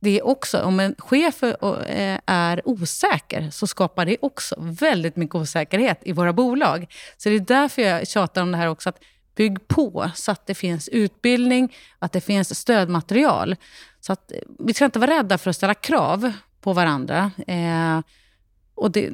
det 0.01 0.19
är 0.19 0.27
också, 0.27 0.63
om 0.63 0.81
en 0.81 0.95
chef 0.99 1.43
eh, 1.43 2.19
är 2.27 2.69
osäker 2.69 3.51
så 3.51 3.67
skapar 3.67 4.07
det 4.07 4.17
också 4.21 4.55
väldigt 4.59 5.17
mycket 5.17 5.35
osäkerhet 5.35 6.01
i 6.03 6.13
våra 6.13 6.33
bolag. 6.33 6.87
Så 7.17 7.29
det 7.29 7.35
är 7.35 7.41
därför 7.41 7.83
jag 7.83 8.09
tjatar 8.09 8.43
om 8.43 8.53
det 8.53 8.59
här 8.59 8.69
också. 8.69 8.89
att 8.89 8.99
Bygg 9.35 9.69
på 9.69 10.11
så 10.15 10.33
att 10.33 10.47
det 10.47 10.55
finns 10.55 10.89
utbildning, 10.89 11.77
att 11.99 12.13
det 12.13 12.21
finns 12.21 12.59
stödmaterial. 12.59 13.57
Så 14.01 14.13
att 14.13 14.33
eh, 14.33 14.39
vi 14.59 14.75
ska 14.75 14.85
inte 14.85 14.99
vara 14.99 15.11
rädda 15.11 15.39
för 15.39 15.51
att 15.51 15.57
ställa 15.57 15.75
krav 15.75 16.33
på 16.61 16.73
varandra. 16.73 17.31
Eh, 17.47 18.01
och 18.81 18.91
det, 18.91 19.11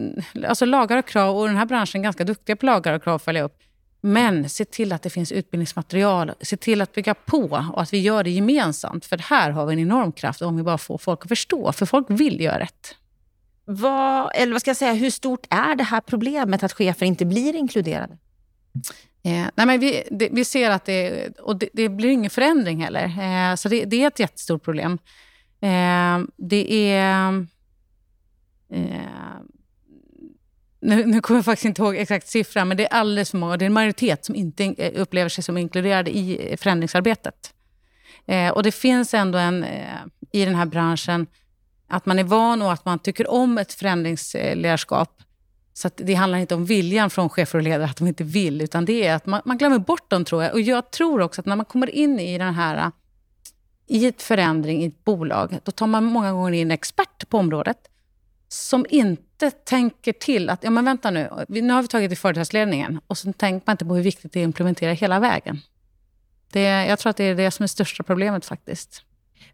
alltså 0.48 0.64
lagar 0.64 0.96
och 0.96 1.06
krav, 1.06 1.36
och 1.38 1.46
den 1.46 1.56
här 1.56 1.66
branschen 1.66 2.00
är 2.00 2.02
ganska 2.02 2.24
duktiga 2.24 2.56
på 2.56 2.66
lagar 2.66 2.92
och 2.92 3.02
krav 3.02 3.18
följa 3.18 3.42
upp. 3.42 3.58
Men 4.00 4.48
se 4.48 4.64
till 4.64 4.92
att 4.92 5.02
det 5.02 5.10
finns 5.10 5.32
utbildningsmaterial, 5.32 6.32
se 6.40 6.56
till 6.56 6.80
att 6.80 6.92
bygga 6.92 7.14
på 7.14 7.62
och 7.72 7.82
att 7.82 7.92
vi 7.92 7.98
gör 7.98 8.24
det 8.24 8.30
gemensamt. 8.30 9.06
För 9.06 9.18
här 9.18 9.50
har 9.50 9.66
vi 9.66 9.72
en 9.72 9.78
enorm 9.78 10.12
kraft 10.12 10.42
om 10.42 10.56
vi 10.56 10.62
bara 10.62 10.78
får 10.78 10.98
folk 10.98 11.22
att 11.22 11.28
förstå, 11.28 11.72
för 11.72 11.86
folk 11.86 12.06
vill 12.08 12.40
göra 12.40 12.60
rätt. 12.60 12.96
Vad, 13.64 14.30
eller 14.34 14.52
vad 14.52 14.60
ska 14.60 14.70
jag 14.70 14.76
säga, 14.76 14.92
hur 14.92 15.10
stort 15.10 15.46
är 15.50 15.74
det 15.74 15.84
här 15.84 16.00
problemet 16.00 16.62
att 16.62 16.72
chefer 16.72 17.06
inte 17.06 17.24
blir 17.24 17.56
inkluderade? 17.56 18.18
Eh, 19.22 19.46
nej 19.54 19.66
men 19.66 19.80
vi, 19.80 20.02
det, 20.10 20.28
vi 20.32 20.44
ser 20.44 20.70
att 20.70 20.84
det, 20.84 21.28
och 21.38 21.56
det, 21.56 21.68
det 21.72 21.88
blir 21.88 22.08
ingen 22.08 22.30
förändring 22.30 22.82
heller. 22.82 23.04
Eh, 23.04 23.54
så 23.54 23.68
det, 23.68 23.84
det, 23.84 24.02
är 24.02 24.06
ett 24.06 24.18
jättestort 24.18 24.64
problem. 24.64 24.98
Eh, 25.60 26.18
det 26.36 26.92
är... 26.92 27.46
Nu, 30.86 31.06
nu 31.06 31.20
kommer 31.20 31.38
jag 31.38 31.44
faktiskt 31.44 31.64
inte 31.64 31.82
ihåg 31.82 31.96
exakt 31.96 32.28
siffra, 32.28 32.64
men 32.64 32.76
det 32.76 32.84
är 32.84 32.94
alldeles 32.94 33.30
för 33.30 33.38
många. 33.38 33.56
Det 33.56 33.64
är 33.64 33.66
en 33.66 33.72
majoritet 33.72 34.24
som 34.24 34.34
inte 34.34 34.64
eh, 34.64 35.00
upplever 35.00 35.28
sig 35.28 35.44
som 35.44 35.58
inkluderade 35.58 36.10
i 36.10 36.52
eh, 36.52 36.56
förändringsarbetet. 36.56 37.54
Eh, 38.26 38.50
och 38.50 38.62
det 38.62 38.72
finns 38.72 39.14
ändå 39.14 39.38
en, 39.38 39.64
eh, 39.64 40.00
i 40.32 40.44
den 40.44 40.54
här 40.54 40.66
branschen, 40.66 41.26
att 41.88 42.06
man 42.06 42.18
är 42.18 42.24
van 42.24 42.62
och 42.62 42.72
att 42.72 42.84
man 42.84 42.98
tycker 42.98 43.30
om 43.30 43.58
ett 43.58 43.72
förändringsledarskap 43.72 45.22
Så 45.74 45.90
det 45.96 46.14
handlar 46.14 46.38
inte 46.38 46.54
om 46.54 46.64
viljan 46.64 47.10
från 47.10 47.28
chefer 47.28 47.58
och 47.58 47.64
ledare, 47.64 47.84
att 47.84 47.96
de 47.96 48.06
inte 48.06 48.24
vill, 48.24 48.62
utan 48.62 48.84
det 48.84 49.06
är 49.06 49.14
att 49.14 49.26
man, 49.26 49.42
man 49.44 49.58
glömmer 49.58 49.78
bort 49.78 50.10
dem, 50.10 50.24
tror 50.24 50.42
jag. 50.42 50.52
Och 50.52 50.60
jag 50.60 50.90
tror 50.90 51.20
också 51.20 51.40
att 51.40 51.46
när 51.46 51.56
man 51.56 51.66
kommer 51.66 51.90
in 51.90 52.20
i 52.20 52.38
den 52.38 52.54
här 52.54 52.90
i 53.86 54.06
ett 54.06 54.22
förändring 54.22 54.82
i 54.82 54.86
ett 54.86 55.04
bolag, 55.04 55.58
då 55.64 55.72
tar 55.72 55.86
man 55.86 56.04
många 56.04 56.32
gånger 56.32 56.52
in 56.52 56.66
en 56.66 56.70
expert 56.70 57.28
på 57.28 57.38
området 57.38 57.78
som 58.48 58.86
inte 58.88 59.25
inte 59.42 59.50
tänker 59.50 60.12
till 60.12 60.50
att, 60.50 60.64
ja 60.64 60.70
men 60.70 60.84
vänta 60.84 61.10
nu, 61.10 61.30
nu 61.48 61.72
har 61.72 61.82
vi 61.82 61.88
tagit 61.88 62.12
i 62.12 62.16
företagsledningen 62.16 63.00
och 63.06 63.18
så 63.18 63.32
tänker 63.32 63.66
man 63.66 63.74
inte 63.74 63.84
på 63.84 63.94
hur 63.94 64.02
viktigt 64.02 64.32
det 64.32 64.40
är 64.40 64.44
att 64.44 64.48
implementera 64.48 64.92
hela 64.92 65.20
vägen. 65.20 65.60
Det, 66.52 66.62
jag 66.62 66.98
tror 66.98 67.10
att 67.10 67.16
det 67.16 67.24
är 67.24 67.34
det 67.34 67.50
som 67.50 67.62
är 67.62 67.66
största 67.66 68.02
problemet 68.02 68.44
faktiskt. 68.44 69.02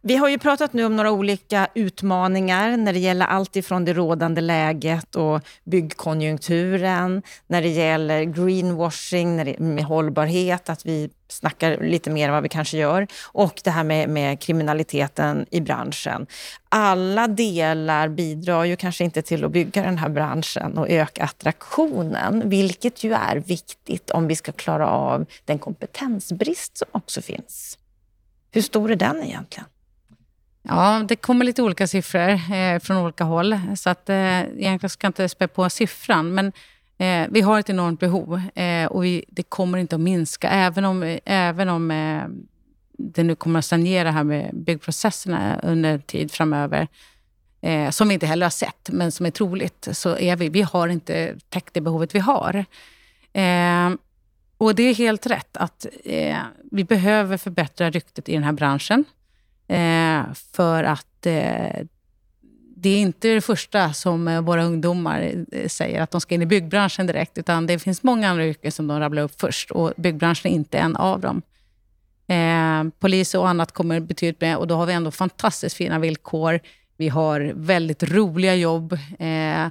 Vi 0.05 0.17
har 0.17 0.29
ju 0.29 0.39
pratat 0.39 0.73
nu 0.73 0.85
om 0.85 0.97
några 0.97 1.11
olika 1.11 1.69
utmaningar 1.75 2.77
när 2.77 2.93
det 2.93 2.99
gäller 2.99 3.27
allt 3.27 3.57
ifrån 3.57 3.85
det 3.85 3.93
rådande 3.93 4.41
läget 4.41 5.17
och 5.17 5.41
byggkonjunkturen, 5.65 7.23
när 7.47 7.63
det 7.63 7.69
gäller 7.69 8.25
greenwashing, 8.25 9.37
när 9.37 9.45
det, 9.45 9.59
med 9.59 9.85
hållbarhet, 9.85 10.69
att 10.69 10.87
vi 10.87 11.11
snackar 11.29 11.77
lite 11.77 12.11
mer 12.11 12.27
än 12.27 12.35
vad 12.35 12.43
vi 12.43 12.49
kanske 12.49 12.77
gör, 12.77 13.07
och 13.33 13.61
det 13.65 13.71
här 13.71 13.85
med, 13.85 14.09
med 14.09 14.41
kriminaliteten 14.41 15.47
i 15.51 15.61
branschen. 15.61 16.27
Alla 16.69 17.29
delar 17.29 18.09
bidrar 18.09 18.65
ju 18.65 18.77
kanske 18.77 19.05
inte 19.05 19.23
till 19.23 19.45
att 19.45 19.53
bygga 19.53 19.83
den 19.83 19.99
här 19.99 20.09
branschen 20.09 20.79
och 20.79 20.91
öka 20.91 21.25
attraktionen, 21.25 22.49
vilket 22.49 23.05
ju 23.05 23.13
är 23.13 23.37
viktigt 23.37 24.11
om 24.11 24.27
vi 24.27 24.37
ska 24.37 24.53
klara 24.53 24.87
av 24.87 25.27
den 25.45 25.59
kompetensbrist 25.59 26.79
som 26.79 26.89
också 26.93 27.23
finns. 27.23 27.79
Hur 28.53 28.63
stor 28.63 28.91
är 28.91 28.97
den 28.97 29.23
egentligen? 29.23 29.67
Ja, 30.63 31.05
det 31.09 31.17
kommer 31.17 31.45
lite 31.45 31.63
olika 31.63 31.87
siffror 31.87 32.55
eh, 32.55 32.79
från 32.79 32.97
olika 32.97 33.25
håll. 33.25 33.59
Så 33.77 33.91
att, 33.91 34.09
eh, 34.09 34.41
egentligen 34.41 34.91
ska 34.91 35.05
jag 35.05 35.09
inte 35.09 35.29
spä 35.29 35.49
på 35.49 35.71
siffran. 35.71 36.35
Men 36.35 36.53
eh, 36.99 37.29
vi 37.31 37.41
har 37.41 37.61
ett 37.61 37.71
enormt 37.71 38.01
behov 38.01 38.41
eh, 38.55 38.87
och 38.87 39.05
vi, 39.05 39.25
det 39.29 39.43
kommer 39.43 39.79
inte 39.79 39.95
att 39.95 40.01
minska. 40.01 40.51
Även 40.51 40.85
om, 40.85 41.19
även 41.25 41.69
om 41.69 41.91
eh, 41.91 42.23
det 42.99 43.23
nu 43.23 43.35
kommer 43.35 43.59
att 43.59 43.65
stagnera 43.65 44.11
här 44.11 44.25
med 44.25 44.51
byggprocesserna 44.53 45.61
under 45.63 45.99
tid 45.99 46.33
framöver. 46.33 46.89
Eh, 47.61 47.91
som 47.91 48.09
vi 48.09 48.15
inte 48.15 48.27
heller 48.27 48.47
har 48.47 48.51
sett, 48.51 48.91
men 48.93 49.13
som 49.13 49.27
är 49.27 49.31
troligt. 49.31 49.89
Så 49.93 50.17
är 50.17 50.37
vi, 50.37 50.49
vi 50.49 50.63
har 50.63 50.89
inte 50.89 51.35
täckt 51.49 51.75
det 51.75 51.81
behovet 51.81 52.15
vi 52.15 52.19
har. 52.19 52.65
Eh, 53.33 53.91
och 54.63 54.75
det 54.75 54.83
är 54.83 54.95
helt 54.95 55.27
rätt 55.27 55.57
att 55.57 55.87
eh, 56.05 56.39
vi 56.71 56.85
behöver 56.85 57.37
förbättra 57.37 57.91
ryktet 57.91 58.29
i 58.29 58.35
den 58.35 58.43
här 58.43 58.53
branschen. 58.53 59.05
Eh, 59.69 60.23
för 60.53 60.85
att 60.85 61.27
eh, 61.27 61.87
det 62.77 62.89
är 62.89 62.99
inte 62.99 63.29
det 63.29 63.41
första 63.41 63.93
som 63.93 64.29
eh, 64.29 64.41
våra 64.41 64.65
ungdomar 64.65 65.45
eh, 65.53 65.69
säger, 65.69 66.03
att 66.03 66.11
de 66.11 66.21
ska 66.21 66.35
in 66.35 66.43
i 66.43 66.47
byggbranschen 66.47 67.07
direkt. 67.07 67.39
Utan 67.39 67.67
det 67.67 67.79
finns 67.79 68.03
många 68.03 68.29
andra 68.29 68.47
yrken 68.47 68.73
som 68.73 68.87
de 68.87 69.01
rabblar 69.01 69.23
upp 69.23 69.41
först 69.41 69.71
och 69.71 69.93
byggbranschen 69.97 70.51
är 70.51 70.55
inte 70.55 70.79
en 70.79 70.97
av 70.97 71.21
dem. 71.21 71.43
Eh, 72.27 72.93
polis 72.99 73.35
och 73.35 73.49
annat 73.49 73.73
kommer 73.73 74.01
betydligt 74.01 74.41
med 74.41 74.57
och 74.57 74.67
då 74.67 74.75
har 74.75 74.87
vi 74.87 74.93
ändå 74.93 75.11
fantastiskt 75.11 75.77
fina 75.77 75.99
villkor. 75.99 76.61
Vi 76.97 77.09
har 77.09 77.53
väldigt 77.55 78.03
roliga 78.03 78.55
jobb. 78.55 78.93
Eh, 79.19 79.67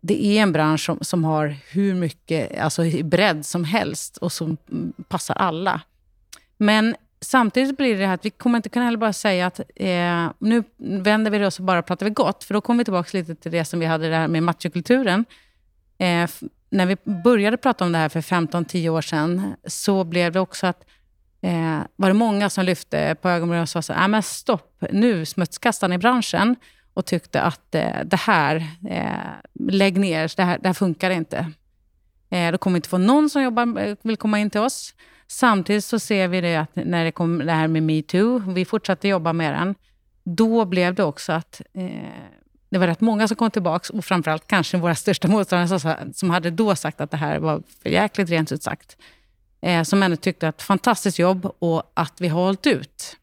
det 0.00 0.24
är 0.24 0.42
en 0.42 0.52
bransch 0.52 0.84
som, 0.84 0.98
som 1.00 1.24
har 1.24 1.56
hur 1.70 1.94
mycket 1.94 2.60
alltså, 2.60 2.82
bredd 3.04 3.46
som 3.46 3.64
helst 3.64 4.16
och 4.16 4.32
som 4.32 4.56
passar 5.08 5.34
alla. 5.34 5.80
Men 6.56 6.96
samtidigt 7.20 7.76
blir 7.76 7.98
det 7.98 8.06
här 8.06 8.14
att 8.14 8.24
vi 8.24 8.30
kommer 8.30 8.56
inte 8.56 8.68
kunna 8.68 8.84
heller 8.84 8.98
bara 8.98 9.12
säga 9.12 9.46
att 9.46 9.60
eh, 9.76 10.30
nu 10.38 10.64
vänder 10.76 11.30
vi 11.30 11.44
oss 11.44 11.58
och 11.58 11.64
bara 11.64 11.82
pratar 11.82 12.06
vi 12.06 12.12
gott. 12.12 12.44
För 12.44 12.54
då 12.54 12.60
kommer 12.60 12.78
vi 12.78 12.84
tillbaka 12.84 13.18
lite 13.18 13.34
till 13.34 13.52
det 13.52 13.64
som 13.64 13.80
vi 13.80 13.86
hade 13.86 14.08
där 14.08 14.28
med 14.28 14.42
machokulturen. 14.42 15.24
Eh, 15.98 16.30
när 16.70 16.86
vi 16.86 16.96
började 17.24 17.56
prata 17.56 17.84
om 17.84 17.92
det 17.92 17.98
här 17.98 18.08
för 18.08 18.20
15-10 18.20 18.88
år 18.88 19.00
sedan, 19.00 19.54
så 19.66 20.04
blev 20.04 20.32
det 20.32 20.40
också 20.40 20.66
att 20.66 20.84
eh, 21.40 21.78
var 21.96 22.08
det 22.08 22.14
många 22.14 22.50
som 22.50 22.64
lyfte 22.64 23.16
på 23.22 23.28
ögonbrynen 23.28 23.62
och 23.62 23.68
sa 23.68 23.82
så 23.82 23.92
här, 23.92 24.02
äh, 24.02 24.08
men 24.08 24.22
stopp, 24.22 24.84
nu 24.92 25.26
smutskastar 25.26 25.88
ni 25.88 25.98
branschen 25.98 26.56
och 26.98 27.06
tyckte 27.06 27.42
att 27.42 27.74
eh, 27.74 28.04
det 28.04 28.16
här, 28.16 28.66
eh, 28.88 29.70
lägg 29.70 29.98
ner, 29.98 30.32
det 30.36 30.42
här, 30.42 30.58
det 30.58 30.68
här 30.68 30.74
funkar 30.74 31.10
inte. 31.10 31.52
Eh, 32.30 32.52
då 32.52 32.58
kommer 32.58 32.74
vi 32.74 32.78
inte 32.78 32.88
få 32.88 32.98
någon 32.98 33.30
som 33.30 33.42
jobbar, 33.42 33.78
eh, 33.78 33.96
vill 34.02 34.16
komma 34.16 34.38
in 34.38 34.50
till 34.50 34.60
oss. 34.60 34.94
Samtidigt 35.26 35.84
så 35.84 35.98
ser 35.98 36.28
vi 36.28 36.40
det 36.40 36.56
att 36.56 36.76
när 36.76 37.04
det 37.04 37.12
kom 37.12 37.38
det 37.38 37.52
här 37.52 37.68
med 37.68 37.82
metoo, 37.82 38.38
vi 38.38 38.64
fortsatte 38.64 39.08
jobba 39.08 39.32
med 39.32 39.54
den, 39.54 39.74
då 40.24 40.64
blev 40.64 40.94
det 40.94 41.04
också 41.04 41.32
att 41.32 41.60
eh, 41.74 41.84
det 42.70 42.78
var 42.78 42.86
rätt 42.86 43.00
många 43.00 43.28
som 43.28 43.36
kom 43.36 43.50
tillbaka 43.50 43.96
och 43.96 44.04
framförallt 44.04 44.46
kanske 44.46 44.76
våra 44.76 44.94
största 44.94 45.28
motståndare 45.28 46.12
som 46.14 46.30
hade 46.30 46.50
då 46.50 46.76
sagt 46.76 47.00
att 47.00 47.10
det 47.10 47.16
här 47.16 47.38
var 47.38 47.62
för 47.82 47.90
jäkligt 47.90 48.30
rent 48.30 48.52
ut 48.52 48.62
sagt. 48.62 48.96
Eh, 49.60 49.82
som 49.82 50.02
ändå 50.02 50.16
tyckte 50.16 50.48
att 50.48 50.62
fantastiskt 50.62 51.18
jobb 51.18 51.50
och 51.58 51.92
att 51.94 52.20
vi 52.20 52.28
har 52.28 52.40
hållit 52.40 52.66
ut. 52.66 53.16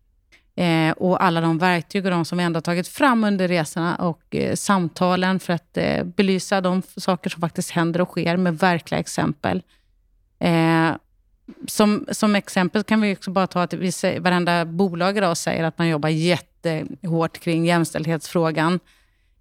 Eh, 0.57 0.91
och 0.91 1.23
alla 1.23 1.41
de 1.41 1.57
verktyg 1.57 2.05
och 2.05 2.11
de 2.11 2.25
som 2.25 2.37
vi 2.37 2.43
ändå 2.43 2.61
tagit 2.61 2.87
fram 2.87 3.23
under 3.23 3.47
resorna 3.47 3.95
och 3.95 4.35
eh, 4.35 4.55
samtalen 4.55 5.39
för 5.39 5.53
att 5.53 5.77
eh, 5.77 6.03
belysa 6.03 6.61
de 6.61 6.81
saker 6.97 7.29
som 7.29 7.41
faktiskt 7.41 7.71
händer 7.71 8.01
och 8.01 8.07
sker 8.07 8.37
med 8.37 8.59
verkliga 8.59 8.99
exempel. 8.99 9.63
Eh, 10.39 10.91
som, 11.67 12.05
som 12.11 12.35
exempel 12.35 12.83
kan 12.83 13.01
vi 13.01 13.15
också 13.15 13.31
bara 13.31 13.47
ta 13.47 13.61
att 13.61 13.73
vi 13.73 13.91
säger, 13.91 14.19
varenda 14.19 14.65
bolag 14.65 15.17
idag 15.17 15.37
säger 15.37 15.63
att 15.63 15.77
man 15.77 15.87
jobbar 15.87 16.09
jättehårt 16.09 17.39
kring 17.39 17.65
jämställdhetsfrågan. 17.65 18.79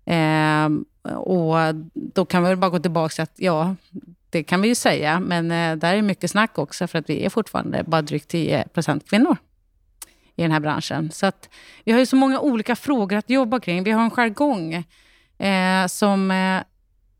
Eh, 0.04 0.68
och 1.14 1.74
då 1.92 2.24
kan 2.24 2.44
vi 2.44 2.56
bara 2.56 2.70
gå 2.70 2.78
tillbaka 2.78 3.12
till 3.12 3.22
att 3.22 3.34
ja, 3.36 3.76
det 4.30 4.42
kan 4.42 4.60
vi 4.62 4.68
ju 4.68 4.74
säga, 4.74 5.20
men 5.20 5.50
eh, 5.50 5.76
där 5.76 5.94
är 5.94 6.02
mycket 6.02 6.30
snack 6.30 6.58
också 6.58 6.86
för 6.86 6.98
att 6.98 7.10
vi 7.10 7.24
är 7.24 7.30
fortfarande 7.30 7.82
bara 7.86 8.02
drygt 8.02 8.28
10 8.28 8.64
kvinnor 9.06 9.36
i 10.36 10.42
den 10.42 10.52
här 10.52 10.60
branschen. 10.60 11.10
Så 11.10 11.26
att 11.26 11.48
vi 11.84 11.92
har 11.92 11.98
ju 11.98 12.06
så 12.06 12.16
många 12.16 12.40
olika 12.40 12.76
frågor 12.76 13.16
att 13.16 13.30
jobba 13.30 13.60
kring. 13.60 13.84
Vi 13.84 13.90
har 13.90 14.04
en 14.04 14.10
jargong 14.10 14.74
eh, 15.38 15.86
som 15.86 16.30
eh, 16.30 16.62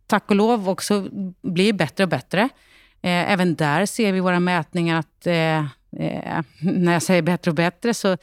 tack 0.07 0.31
och 0.31 0.37
lov 0.37 0.69
också 0.69 1.09
blir 1.43 1.73
bättre 1.73 2.05
och 2.05 2.11
bättre. 2.11 2.41
Eh, 3.03 3.33
även 3.33 3.55
där 3.55 3.87
ser 3.87 4.13
vi 4.13 4.19
i 4.19 4.21
våra 4.21 4.41
mätningar 4.41 4.99
att, 4.99 5.27
eh, 5.27 5.59
eh, 6.05 6.45
när 6.61 6.93
jag 6.93 7.03
säger 7.03 7.23
bättre 7.23 7.51
och 7.51 7.55
bättre, 7.55 7.95
så 7.95 8.17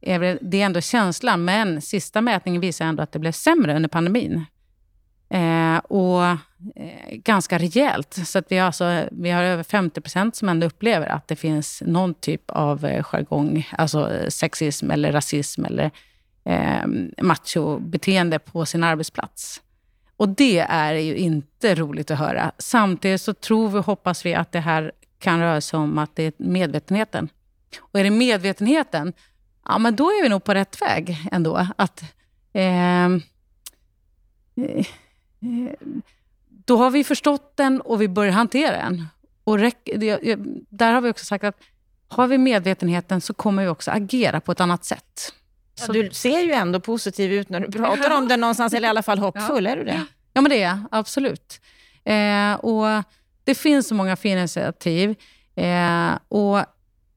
är 0.00 0.38
det 0.42 0.60
ändå 0.60 0.80
känslan. 0.80 1.44
Men 1.44 1.82
sista 1.82 2.20
mätningen 2.20 2.60
visar 2.60 2.84
ändå 2.84 3.02
att 3.02 3.12
det 3.12 3.18
blev 3.18 3.32
sämre 3.32 3.76
under 3.76 3.88
pandemin. 3.88 4.44
Eh, 5.30 5.78
och 5.78 6.24
eh, 6.24 6.38
ganska 7.10 7.58
rejält. 7.58 8.14
Så 8.26 8.38
att 8.38 8.46
vi, 8.48 8.58
har 8.58 8.66
alltså, 8.66 9.08
vi 9.12 9.30
har 9.30 9.42
över 9.42 9.62
50 9.62 10.00
procent 10.00 10.36
som 10.36 10.48
ändå 10.48 10.66
upplever 10.66 11.06
att 11.06 11.28
det 11.28 11.36
finns 11.36 11.82
någon 11.86 12.14
typ 12.14 12.50
av 12.50 12.84
eh, 12.84 13.02
jargong, 13.02 13.68
alltså 13.78 14.20
sexism 14.28 14.90
eller 14.90 15.12
rasism 15.12 15.64
eller 15.64 15.90
eh, 16.44 16.86
machobeteende 17.22 18.38
på 18.38 18.66
sin 18.66 18.84
arbetsplats. 18.84 19.62
Och 20.16 20.28
det 20.28 20.58
är 20.58 20.94
ju 20.94 21.16
inte 21.16 21.74
roligt 21.74 22.10
att 22.10 22.18
höra. 22.18 22.52
Samtidigt 22.58 23.20
så 23.20 23.34
tror 23.34 23.68
vi 23.68 23.78
och 23.78 23.86
hoppas 23.86 24.26
vi 24.26 24.34
att 24.34 24.52
det 24.52 24.60
här 24.60 24.92
kan 25.18 25.40
röra 25.40 25.60
sig 25.60 25.78
om 25.78 25.98
att 25.98 26.16
det 26.16 26.22
är 26.22 26.32
medvetenheten. 26.36 27.28
Och 27.80 28.00
är 28.00 28.04
det 28.04 28.10
medvetenheten, 28.10 29.12
ja 29.64 29.78
men 29.78 29.96
då 29.96 30.04
är 30.04 30.22
vi 30.22 30.28
nog 30.28 30.44
på 30.44 30.54
rätt 30.54 30.82
väg 30.82 31.28
ändå. 31.32 31.66
Att, 31.76 32.04
ehm, 32.52 33.22
eh, 34.56 34.86
då 36.48 36.76
har 36.76 36.90
vi 36.90 37.04
förstått 37.04 37.56
den 37.56 37.80
och 37.80 38.02
vi 38.02 38.08
börjar 38.08 38.32
hantera 38.32 38.76
den. 38.76 39.06
Och 39.44 39.58
där 40.68 40.92
har 40.92 41.00
vi 41.00 41.10
också 41.10 41.24
sagt 41.24 41.44
att 41.44 41.60
har 42.08 42.26
vi 42.26 42.38
medvetenheten 42.38 43.20
så 43.20 43.34
kommer 43.34 43.62
vi 43.62 43.68
också 43.68 43.90
agera 43.90 44.40
på 44.40 44.52
ett 44.52 44.60
annat 44.60 44.84
sätt. 44.84 45.32
Ja, 45.80 45.92
du 45.92 46.10
ser 46.10 46.40
ju 46.40 46.52
ändå 46.52 46.80
positiv 46.80 47.32
ut 47.32 47.48
när 47.48 47.60
du 47.60 47.72
pratar 47.72 48.16
om 48.16 48.28
det 48.28 48.36
någonstans, 48.36 48.72
eller 48.72 48.88
i 48.88 48.90
alla 48.90 49.02
fall 49.02 49.18
hoppfull. 49.18 49.64
Ja. 49.64 49.70
Är 49.70 49.76
du 49.76 49.84
det? 49.84 50.06
Ja, 50.32 50.40
men 50.40 50.50
det 50.50 50.62
är 50.62 50.68
jag. 50.68 50.78
Absolut. 50.90 51.60
Eh, 52.04 52.52
och 52.54 53.04
det 53.44 53.54
finns 53.54 53.88
så 53.88 53.94
många 53.94 54.16
fina 54.16 54.40
initiativ. 54.40 55.14
Eh, 55.54 56.18
och 56.28 56.60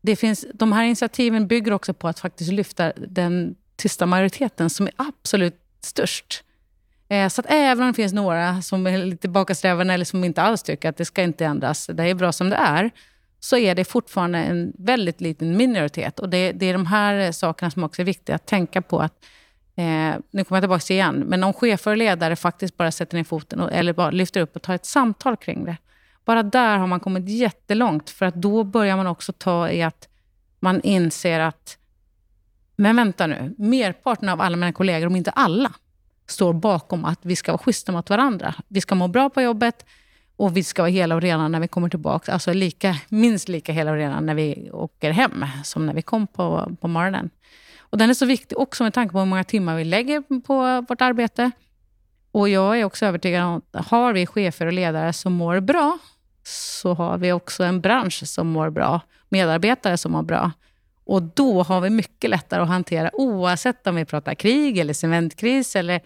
det 0.01 0.15
finns, 0.15 0.45
de 0.53 0.71
här 0.71 0.83
initiativen 0.83 1.47
bygger 1.47 1.73
också 1.73 1.93
på 1.93 2.07
att 2.07 2.19
faktiskt 2.19 2.51
lyfta 2.51 2.93
den 2.95 3.55
tysta 3.75 4.05
majoriteten 4.05 4.69
som 4.69 4.87
är 4.87 4.93
absolut 4.95 5.61
störst. 5.81 6.43
Eh, 7.11 7.27
så 7.29 7.41
att 7.41 7.47
även 7.49 7.83
om 7.83 7.87
det 7.87 7.95
finns 7.95 8.13
några 8.13 8.61
som 8.61 8.87
är 8.87 8.97
lite 8.97 9.29
bakåtsträvande 9.29 9.93
eller 9.93 10.05
som 10.05 10.23
inte 10.23 10.41
alls 10.41 10.63
tycker 10.63 10.89
att 10.89 10.97
det 10.97 11.05
ska 11.05 11.23
inte 11.23 11.45
ändras, 11.45 11.89
det 11.93 12.03
är 12.03 12.15
bra 12.15 12.31
som 12.31 12.49
det 12.49 12.55
är, 12.55 12.91
så 13.39 13.57
är 13.57 13.75
det 13.75 13.85
fortfarande 13.85 14.39
en 14.39 14.73
väldigt 14.77 15.21
liten 15.21 15.57
minoritet. 15.57 16.19
Och 16.19 16.29
det, 16.29 16.51
det 16.51 16.65
är 16.65 16.73
de 16.73 16.85
här 16.85 17.31
sakerna 17.31 17.71
som 17.71 17.83
också 17.83 18.01
är 18.01 18.05
viktiga 18.05 18.35
att 18.35 18.45
tänka 18.45 18.81
på. 18.81 18.99
att 18.99 19.25
eh, 19.75 20.15
Nu 20.31 20.43
kommer 20.43 20.57
jag 20.57 20.61
tillbaka 20.61 20.93
igen, 20.93 21.15
men 21.15 21.43
om 21.43 21.53
chefer 21.53 21.91
och 21.91 21.97
ledare 21.97 22.35
faktiskt 22.35 22.77
bara 22.77 22.91
sätter 22.91 23.17
ner 23.17 23.23
foten 23.23 23.59
och, 23.59 23.71
eller 23.71 23.93
bara 23.93 24.11
lyfter 24.11 24.41
upp 24.41 24.55
och 24.55 24.61
tar 24.61 24.73
ett 24.73 24.85
samtal 24.85 25.37
kring 25.37 25.65
det. 25.65 25.77
Bara 26.25 26.43
där 26.43 26.77
har 26.77 26.87
man 26.87 26.99
kommit 26.99 27.29
jättelångt, 27.29 28.09
för 28.09 28.25
att 28.25 28.35
då 28.35 28.63
börjar 28.63 28.97
man 28.97 29.07
också 29.07 29.33
ta 29.33 29.69
i 29.69 29.83
att 29.83 30.07
man 30.59 30.81
inser 30.81 31.39
att, 31.39 31.77
men 32.75 32.95
vänta 32.95 33.27
nu, 33.27 33.55
merparten 33.57 34.29
av 34.29 34.41
alla 34.41 34.57
mina 34.57 34.73
kollegor, 34.73 35.07
om 35.07 35.15
inte 35.15 35.31
alla, 35.31 35.73
står 36.31 36.53
bakom 36.53 37.05
att 37.05 37.19
vi 37.21 37.35
ska 37.35 37.51
vara 37.51 37.63
schyssta 37.63 37.91
mot 37.91 38.09
varandra. 38.09 38.55
Vi 38.67 38.81
ska 38.81 38.95
må 38.95 39.07
bra 39.07 39.29
på 39.29 39.41
jobbet 39.41 39.85
och 40.35 40.57
vi 40.57 40.63
ska 40.63 40.81
vara 40.81 40.91
hela 40.91 41.15
och 41.15 41.21
rena 41.21 41.47
när 41.47 41.59
vi 41.59 41.67
kommer 41.67 41.89
tillbaka. 41.89 42.33
Alltså 42.33 42.53
lika, 42.53 42.95
minst 43.09 43.49
lika 43.49 43.71
hela 43.71 43.91
och 43.91 43.97
rena 43.97 44.19
när 44.19 44.35
vi 44.35 44.69
åker 44.71 45.11
hem 45.11 45.45
som 45.63 45.85
när 45.85 45.93
vi 45.93 46.01
kom 46.01 46.27
på, 46.27 46.75
på 46.81 46.87
morgonen. 46.87 47.29
Och 47.79 47.97
den 47.97 48.09
är 48.09 48.13
så 48.13 48.25
viktig 48.25 48.57
också 48.57 48.83
med 48.83 48.93
tanke 48.93 49.13
på 49.13 49.19
hur 49.19 49.25
många 49.25 49.43
timmar 49.43 49.75
vi 49.75 49.83
lägger 49.83 50.41
på 50.41 50.85
vårt 50.89 51.01
arbete. 51.01 51.51
Och 52.31 52.49
jag 52.49 52.79
är 52.79 52.83
också 52.83 53.05
övertygad 53.05 53.43
om 53.43 53.61
att 53.71 53.85
har 53.85 54.13
vi 54.13 54.25
chefer 54.25 54.65
och 54.65 54.73
ledare 54.73 55.13
som 55.13 55.33
mår 55.33 55.59
bra, 55.59 55.97
så 56.43 56.93
har 56.93 57.17
vi 57.17 57.31
också 57.31 57.63
en 57.63 57.81
bransch 57.81 58.27
som 58.27 58.47
mår 58.47 58.69
bra, 58.69 59.01
medarbetare 59.29 59.97
som 59.97 60.11
mår 60.11 60.23
bra. 60.23 60.51
Och 61.05 61.23
då 61.23 61.63
har 61.63 61.81
vi 61.81 61.89
mycket 61.89 62.29
lättare 62.29 62.61
att 62.61 62.67
hantera, 62.67 63.09
oavsett 63.13 63.87
om 63.87 63.95
vi 63.95 64.05
pratar 64.05 64.35
krig 64.35 64.77
eller 64.77 64.93
cementkris 64.93 65.75
eller 65.75 66.01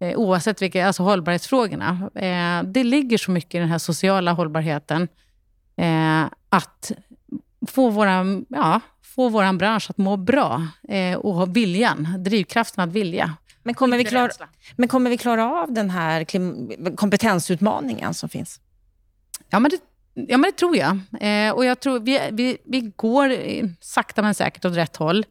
eh, 0.00 0.16
oavsett 0.16 0.62
vilka, 0.62 0.86
alltså 0.86 1.02
hållbarhetsfrågorna. 1.02 2.10
Eh, 2.14 2.62
det 2.70 2.84
ligger 2.84 3.18
så 3.18 3.30
mycket 3.30 3.54
i 3.54 3.58
den 3.58 3.68
här 3.68 3.78
sociala 3.78 4.32
hållbarheten 4.32 5.08
eh, 5.76 6.24
att 6.48 6.92
få 7.66 7.90
vår 7.90 8.06
ja, 8.48 8.80
få 9.02 9.28
våran 9.28 9.58
bransch 9.58 9.90
att 9.90 9.98
må 9.98 10.16
bra 10.16 10.66
eh, 10.88 11.18
och 11.18 11.34
ha 11.34 11.44
viljan, 11.44 12.14
drivkraften 12.18 12.84
att 12.84 12.92
vilja. 12.92 13.36
Men 13.62 13.74
kommer, 13.74 13.98
vi 13.98 14.04
klara, 14.04 14.30
men 14.76 14.88
kommer 14.88 15.10
vi 15.10 15.18
klara 15.18 15.50
av 15.50 15.72
den 15.72 15.90
här 15.90 16.24
kompetensutmaningen 16.96 18.14
som 18.14 18.28
finns? 18.28 18.60
Ja, 19.50 19.58
men 19.58 19.70
det, 19.70 19.78
ja, 20.14 20.38
men 20.38 20.50
det 20.50 20.56
tror 20.56 20.76
jag. 20.76 20.98
Eh, 21.20 21.52
och 21.52 21.64
jag 21.64 21.80
tror 21.80 22.00
vi, 22.00 22.20
vi, 22.32 22.58
vi 22.64 22.92
går 22.96 23.32
sakta 23.80 24.22
men 24.22 24.34
säkert 24.34 24.64
åt 24.64 24.76
rätt 24.76 24.96
håll. 24.96 25.26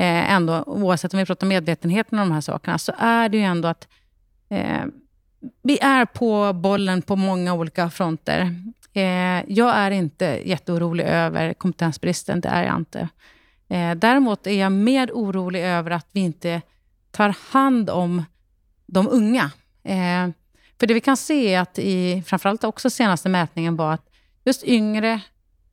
Ändå, 0.00 0.62
oavsett 0.66 1.14
om 1.14 1.18
vi 1.18 1.26
pratar 1.26 1.46
medvetenheten 1.46 2.18
om 2.18 2.28
de 2.28 2.34
här 2.34 2.40
sakerna, 2.40 2.78
så 2.78 2.92
är 2.98 3.28
det 3.28 3.36
ju 3.36 3.42
ändå 3.42 3.68
att 3.68 3.88
eh, 4.48 4.84
vi 5.62 5.78
är 5.78 6.04
på 6.04 6.52
bollen 6.52 7.02
på 7.02 7.16
många 7.16 7.54
olika 7.54 7.90
fronter. 7.90 8.54
Eh, 8.92 9.44
jag 9.48 9.76
är 9.76 9.90
inte 9.90 10.24
jätteorolig 10.44 11.04
över 11.04 11.54
kompetensbristen, 11.54 12.40
det 12.40 12.48
är 12.48 12.64
jag 12.64 12.76
inte. 12.76 13.08
Eh, 13.68 13.94
däremot 13.94 14.46
är 14.46 14.60
jag 14.60 14.72
mer 14.72 15.10
orolig 15.14 15.64
över 15.64 15.90
att 15.90 16.06
vi 16.12 16.20
inte 16.20 16.62
tar 17.10 17.36
hand 17.50 17.90
om 17.90 18.24
de 18.86 19.08
unga. 19.08 19.50
Eh, 19.82 20.28
för 20.80 20.86
det 20.86 20.94
vi 20.94 21.00
kan 21.00 21.16
se 21.16 21.54
är 21.54 21.60
att 21.60 21.78
i 21.78 22.22
framförallt 22.26 22.64
också 22.64 22.90
senaste 22.90 23.28
mätningen 23.28 23.76
var 23.76 23.92
att 23.92 24.10
just 24.44 24.64
yngre, 24.64 25.20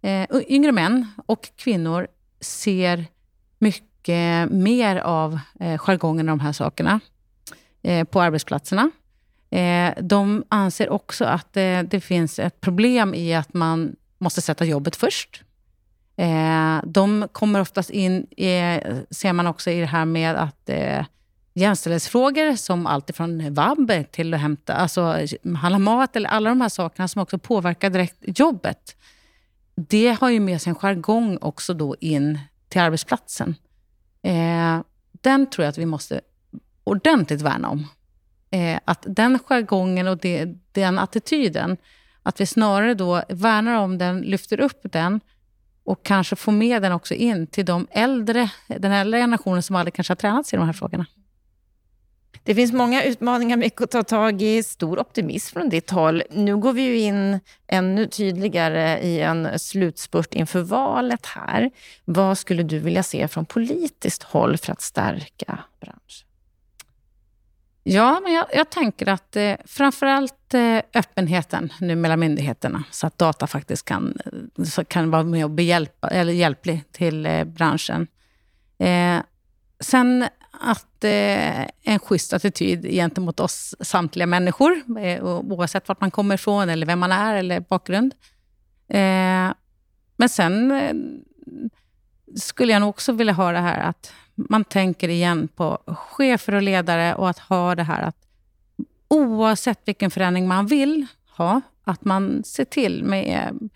eh, 0.01 0.27
yngre 0.47 0.71
män 0.71 1.07
och 1.25 1.49
kvinnor 1.55 2.07
ser 2.39 3.05
mycket 3.59 4.51
mer 4.51 4.95
av 4.95 5.39
eh, 5.59 5.77
jargongen 5.77 6.29
och 6.29 6.38
de 6.38 6.43
här 6.43 6.51
sakerna 6.51 6.99
Eh, 7.85 8.03
på 8.03 8.21
arbetsplatserna. 8.21 8.91
Eh, 9.49 9.93
de 10.01 10.43
anser 10.49 10.89
också 10.89 11.25
att 11.25 11.57
eh, 11.57 11.79
det 11.81 12.01
finns 12.01 12.39
ett 12.39 12.61
problem 12.61 13.13
i 13.13 13.35
att 13.35 13.53
man 13.53 13.95
måste 14.17 14.41
sätta 14.41 14.65
jobbet 14.65 14.95
först. 14.95 15.41
De 16.83 17.27
kommer 17.31 17.61
oftast 17.61 17.89
in, 17.89 18.27
ser 19.09 19.33
man 19.33 19.47
också 19.47 19.71
i 19.71 19.79
det 19.79 19.85
här 19.85 20.05
med 20.05 20.35
att 20.35 20.69
jämställdhetsfrågor 21.53 22.55
som 22.55 22.87
alltifrån 22.87 23.53
vab 23.53 23.91
till 24.11 24.33
att 24.33 24.39
hämta, 24.39 24.73
alltså 24.73 25.17
handla 25.57 25.79
mat 25.79 26.15
eller 26.15 26.29
alla 26.29 26.49
de 26.49 26.61
här 26.61 26.69
sakerna 26.69 27.07
som 27.07 27.21
också 27.21 27.37
påverkar 27.37 27.89
direkt 27.89 28.39
jobbet. 28.39 28.95
Det 29.75 30.17
har 30.21 30.29
ju 30.29 30.39
med 30.39 30.61
sig 30.61 30.69
en 30.69 30.75
jargong 30.75 31.37
också 31.41 31.73
då 31.73 31.95
in 31.99 32.39
till 32.69 32.81
arbetsplatsen. 32.81 33.55
den 35.11 35.49
tror 35.49 35.63
jag 35.63 35.69
att 35.69 35.77
vi 35.77 35.85
måste 35.85 36.21
ordentligt 36.85 37.41
värna 37.41 37.69
om 37.69 37.87
eh, 38.51 38.79
att 38.85 39.05
den 39.07 39.39
jargongen 39.39 40.07
och 40.07 40.17
det, 40.17 40.45
den 40.71 40.99
attityden, 40.99 41.77
att 42.23 42.41
vi 42.41 42.45
snarare 42.45 42.93
då 42.93 43.23
värnar 43.29 43.75
om 43.75 43.97
den, 43.97 44.21
lyfter 44.21 44.59
upp 44.59 44.79
den 44.83 45.19
och 45.83 46.03
kanske 46.03 46.35
får 46.35 46.51
med 46.51 46.81
den 46.81 46.91
också 46.91 47.13
in 47.13 47.47
till 47.47 47.65
de 47.65 47.87
äldre, 47.91 48.49
den 48.67 48.91
äldre 48.91 49.19
generationen 49.19 49.63
som 49.63 49.75
aldrig 49.75 49.93
kanske 49.93 50.11
har 50.11 50.15
tränats 50.15 50.53
i 50.53 50.57
de 50.57 50.65
här 50.65 50.73
frågorna. 50.73 51.05
Det 52.43 52.55
finns 52.55 52.71
många 52.71 53.03
utmaningar, 53.03 53.57
mycket 53.57 53.81
att 53.81 53.91
ta 53.91 54.03
tag 54.03 54.41
i, 54.41 54.63
stor 54.63 54.99
optimism 54.99 55.53
från 55.53 55.69
ditt 55.69 55.91
håll. 55.91 56.23
Nu 56.31 56.57
går 56.57 56.73
vi 56.73 56.81
ju 56.81 56.99
in 56.99 57.39
ännu 57.67 58.07
tydligare 58.07 58.99
i 58.99 59.19
en 59.19 59.59
slutspurt 59.59 60.33
inför 60.33 60.61
valet 60.61 61.25
här. 61.25 61.71
Vad 62.05 62.37
skulle 62.37 62.63
du 62.63 62.79
vilja 62.79 63.03
se 63.03 63.27
från 63.27 63.45
politiskt 63.45 64.23
håll 64.23 64.57
för 64.57 64.71
att 64.71 64.81
stärka 64.81 65.59
branschen? 65.79 66.24
Ja, 67.87 68.19
men 68.23 68.33
jag, 68.33 68.45
jag 68.53 68.69
tänker 68.69 69.09
att 69.09 69.35
eh, 69.35 69.53
framförallt 69.65 70.53
eh, 70.53 70.77
öppenheten 70.93 71.73
nu 71.79 71.95
mellan 71.95 72.19
myndigheterna, 72.19 72.83
så 72.91 73.07
att 73.07 73.17
data 73.17 73.47
faktiskt 73.47 73.85
kan, 73.85 74.17
eh, 74.25 74.63
så 74.63 74.85
kan 74.85 75.11
vara 75.11 75.23
med 75.23 75.45
och 75.45 75.51
behjälpa, 75.51 76.07
eller 76.07 76.33
hjälplig 76.33 76.91
till 76.91 77.25
eh, 77.25 77.43
branschen. 77.43 78.07
Eh, 78.77 79.17
sen 79.79 80.27
att 80.51 81.03
eh, 81.03 81.61
en 81.83 81.99
schysst 81.99 82.33
attityd 82.33 82.83
gentemot 82.91 83.39
oss 83.39 83.75
samtliga 83.79 84.25
människor, 84.25 84.83
eh, 84.99 85.23
oavsett 85.23 85.87
vart 85.87 86.01
man 86.01 86.11
kommer 86.11 86.35
ifrån, 86.35 86.69
eller 86.69 86.85
vem 86.85 86.99
man 86.99 87.11
är, 87.11 87.35
eller 87.35 87.59
bakgrund. 87.59 88.13
Eh, 88.89 89.53
men 90.17 90.29
sen 90.29 90.71
eh, 90.71 90.95
skulle 92.35 92.73
jag 92.73 92.79
nog 92.79 92.89
också 92.89 93.11
vilja 93.11 93.33
höra 93.33 93.61
här 93.61 93.79
att 93.79 94.13
man 94.35 94.63
tänker 94.63 95.09
igen 95.09 95.47
på 95.55 95.77
chefer 95.87 96.55
och 96.55 96.61
ledare 96.61 97.15
och 97.15 97.29
att 97.29 97.39
ha 97.39 97.75
det 97.75 97.83
här 97.83 98.01
att 98.01 98.17
oavsett 99.07 99.79
vilken 99.85 100.11
förändring 100.11 100.47
man 100.47 100.67
vill 100.67 101.05
ha, 101.37 101.61
att 101.83 102.05
man 102.05 102.43
ser 102.43 102.65
till 102.65 103.03
med 103.03 103.25
eh, 103.25 103.67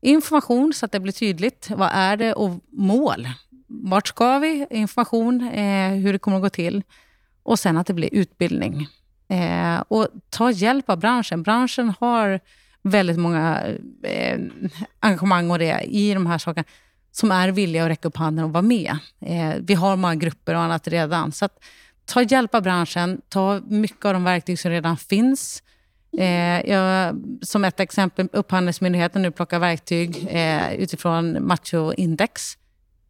information 0.00 0.72
så 0.74 0.86
att 0.86 0.92
det 0.92 1.00
blir 1.00 1.12
tydligt. 1.12 1.70
Vad 1.70 1.90
är 1.92 2.16
det 2.16 2.32
och 2.32 2.50
mål? 2.70 3.28
Vart 3.66 4.08
ska 4.08 4.38
vi? 4.38 4.66
Information, 4.70 5.48
eh, 5.48 5.90
hur 5.90 6.12
det 6.12 6.18
kommer 6.18 6.36
att 6.36 6.42
gå 6.42 6.50
till. 6.50 6.82
Och 7.42 7.58
sen 7.58 7.76
att 7.76 7.86
det 7.86 7.94
blir 7.94 8.14
utbildning. 8.14 8.86
Eh, 9.28 9.80
och 9.88 10.08
ta 10.30 10.50
hjälp 10.50 10.90
av 10.90 10.98
branschen. 10.98 11.42
Branschen 11.42 11.94
har 12.00 12.40
väldigt 12.82 13.18
många 13.18 13.62
eh, 14.02 14.40
engagemang 15.00 15.50
och 15.50 15.58
det 15.58 15.80
i 15.82 16.14
de 16.14 16.26
här 16.26 16.38
sakerna 16.38 16.64
som 17.16 17.30
är 17.30 17.48
villiga 17.48 17.84
att 17.84 17.90
räcka 17.90 18.08
upp 18.08 18.16
handen 18.16 18.44
och 18.44 18.52
vara 18.52 18.62
med. 18.62 18.96
Eh, 19.20 19.54
vi 19.60 19.74
har 19.74 19.96
många 19.96 20.14
grupper 20.14 20.54
och 20.54 20.60
annat 20.60 20.88
redan. 20.88 21.32
Så 21.32 21.44
att, 21.44 21.58
ta 22.04 22.22
hjälp 22.22 22.54
av 22.54 22.62
branschen, 22.62 23.20
ta 23.28 23.60
mycket 23.68 24.04
av 24.04 24.12
de 24.12 24.24
verktyg 24.24 24.58
som 24.58 24.70
redan 24.70 24.96
finns. 24.96 25.62
Eh, 26.18 26.70
jag, 26.70 27.22
som 27.42 27.64
ett 27.64 27.80
exempel, 27.80 28.28
Upphandlingsmyndigheten 28.32 29.22
nu 29.22 29.30
plockar 29.30 29.58
verktyg 29.58 30.26
eh, 30.30 30.74
utifrån 30.74 31.46
machoindex. 31.46 32.58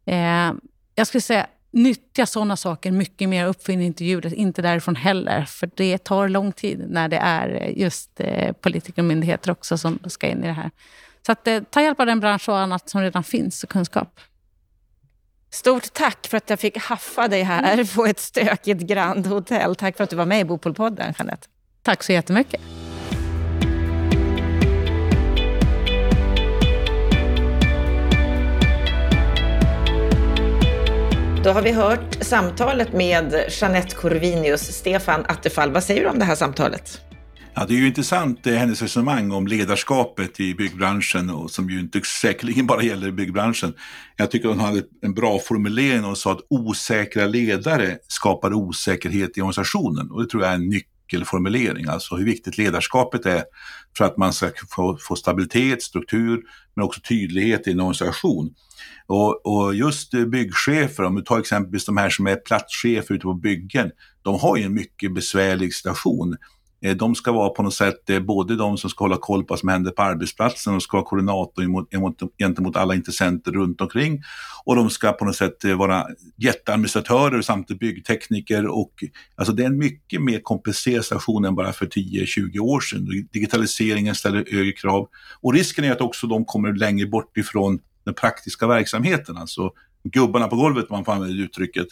Eh, 0.05 0.51
jag 0.95 1.07
skulle 1.07 1.21
säga 1.21 1.47
nyttja 1.71 2.25
sådana 2.25 2.57
saker 2.57 2.91
mycket 2.91 3.29
mer. 3.29 3.45
Uppfinn 3.45 3.81
inte 3.81 4.05
ljudet, 4.05 4.33
inte 4.33 4.61
därifrån 4.61 4.95
heller. 4.95 5.45
För 5.45 5.69
det 5.75 5.97
tar 5.97 6.29
lång 6.29 6.51
tid 6.51 6.85
när 6.89 7.07
det 7.09 7.17
är 7.17 7.73
just 7.75 8.19
eh, 8.19 8.51
politiker 8.51 9.01
och 9.01 9.05
myndigheter 9.05 9.51
också 9.51 9.77
som 9.77 9.99
ska 10.07 10.27
in 10.27 10.43
i 10.43 10.47
det 10.47 10.53
här. 10.53 10.71
Så 11.25 11.31
att, 11.31 11.47
eh, 11.47 11.63
ta 11.69 11.81
hjälp 11.81 11.99
av 11.99 12.05
den 12.05 12.19
bransch 12.19 12.49
och 12.49 12.57
annat 12.57 12.89
som 12.89 13.01
redan 13.01 13.23
finns 13.23 13.63
och 13.63 13.69
kunskap. 13.69 14.19
Stort 15.49 15.93
tack 15.93 16.27
för 16.27 16.37
att 16.37 16.49
jag 16.49 16.59
fick 16.59 16.77
haffa 16.77 17.27
dig 17.27 17.43
här 17.43 17.95
på 17.95 18.05
ett 18.05 18.19
stökigt 18.19 18.81
Grand 18.81 19.27
Hotel. 19.27 19.75
Tack 19.75 19.97
för 19.97 20.03
att 20.03 20.09
du 20.09 20.15
var 20.15 20.25
med 20.25 20.41
i 20.41 20.45
Bopolpodden, 20.45 21.13
Jeanette. 21.17 21.47
Tack 21.81 22.03
så 22.03 22.11
jättemycket. 22.11 22.61
Då 31.43 31.51
har 31.51 31.61
vi 31.61 31.71
hört 31.71 32.17
samtalet 32.21 32.93
med 32.93 33.45
Jeanette 33.49 33.95
Corvinius. 33.95 34.61
Stefan 34.61 35.25
Attefall, 35.27 35.71
vad 35.71 35.83
säger 35.83 36.01
du 36.01 36.09
om 36.09 36.19
det 36.19 36.25
här 36.25 36.35
samtalet? 36.35 37.01
Ja, 37.57 37.65
det 37.65 37.73
är 37.73 37.77
ju 37.77 37.87
intressant, 37.87 38.47
eh, 38.47 38.53
hennes 38.53 38.81
resonemang 38.81 39.31
om 39.31 39.47
ledarskapet 39.47 40.39
i 40.39 40.55
byggbranschen 40.55 41.29
och 41.29 41.51
som 41.51 41.69
ju 41.69 41.79
inte 41.79 42.01
säkerligen 42.21 42.67
bara 42.67 42.83
gäller 42.83 43.11
byggbranschen. 43.11 43.73
Jag 44.17 44.31
tycker 44.31 44.49
hon 44.49 44.59
hade 44.59 44.83
en 45.01 45.13
bra 45.13 45.39
formulering 45.39 46.05
och 46.05 46.17
sa 46.17 46.31
att 46.31 46.45
osäkra 46.49 47.25
ledare 47.25 47.97
skapar 48.07 48.53
osäkerhet 48.53 49.37
i 49.37 49.41
organisationen 49.41 50.11
och 50.11 50.21
det 50.21 50.29
tror 50.29 50.43
jag 50.43 50.51
är 50.51 50.55
en 50.55 50.69
nyckelformulering, 50.69 51.87
alltså 51.87 52.15
hur 52.15 52.25
viktigt 52.25 52.57
ledarskapet 52.57 53.25
är 53.25 53.43
för 53.97 54.05
att 54.05 54.17
man 54.17 54.33
ska 54.33 54.51
få, 54.69 54.97
få 54.97 55.15
stabilitet, 55.15 55.83
struktur 55.83 56.41
men 56.75 56.85
också 56.85 57.01
tydlighet 57.01 57.67
i 57.67 57.71
en 57.71 57.79
organisation. 57.79 58.53
Och, 59.07 59.45
och, 59.45 59.75
just 59.75 60.13
eh, 60.13 60.25
byggchefer, 60.25 61.03
om 61.03 61.15
du 61.15 61.21
tar 61.21 61.39
exempelvis 61.39 61.85
de 61.85 61.97
här 61.97 62.09
som 62.09 62.27
är 62.27 62.35
platschefer 62.35 63.15
ute 63.15 63.23
på 63.23 63.33
byggen, 63.33 63.91
de 64.21 64.39
har 64.39 64.57
ju 64.57 64.63
en 64.63 64.73
mycket 64.73 65.13
besvärlig 65.13 65.73
situation 65.73 66.37
Eh, 66.85 66.95
de 66.95 67.15
ska 67.15 67.31
vara 67.31 67.49
på 67.49 67.63
något 67.63 67.73
sätt 67.73 68.09
eh, 68.09 68.19
både 68.19 68.55
de 68.55 68.77
som 68.77 68.89
ska 68.89 69.03
hålla 69.03 69.17
koll 69.17 69.43
på 69.43 69.51
vad 69.51 69.59
som 69.59 69.69
händer 69.69 69.91
på 69.91 70.01
arbetsplatsen 70.01 70.75
och 70.75 70.83
ska 70.83 70.97
vara 70.97 71.05
koordinator 71.05 72.29
gentemot 72.37 72.75
alla 72.75 72.95
intressenter 72.95 73.51
runt 73.51 73.81
omkring. 73.81 74.21
Och 74.65 74.75
de 74.75 74.89
ska 74.89 75.11
på 75.11 75.25
något 75.25 75.35
sätt 75.35 75.63
eh, 75.65 75.75
vara 75.75 76.07
jätteadministratörer 76.37 77.41
samtidigt 77.41 77.79
byggtekniker. 77.79 78.67
Och, 78.67 79.03
alltså 79.35 79.53
det 79.53 79.63
är 79.63 79.67
en 79.67 79.77
mycket 79.77 80.21
mer 80.21 80.39
komplicerad 80.39 81.05
station 81.05 81.45
än 81.45 81.55
bara 81.55 81.73
för 81.73 81.85
10-20 81.85 82.59
år 82.59 82.79
sedan. 82.79 83.27
Digitaliseringen 83.33 84.15
ställer 84.15 84.45
högre 84.51 84.71
krav 84.71 85.07
och 85.41 85.53
risken 85.53 85.85
är 85.85 85.91
att 85.91 86.01
också 86.01 86.27
de 86.27 86.45
kommer 86.45 86.73
längre 86.73 87.07
bort 87.07 87.37
ifrån 87.37 87.79
den 88.05 88.13
praktiska 88.13 88.67
verksamheten, 88.67 89.37
alltså 89.37 89.71
gubbarna 90.03 90.47
på 90.47 90.55
golvet 90.55 90.85
om 90.89 90.95
man 90.95 91.05
får 91.05 91.11
använda 91.11 91.43
uttrycket. 91.43 91.87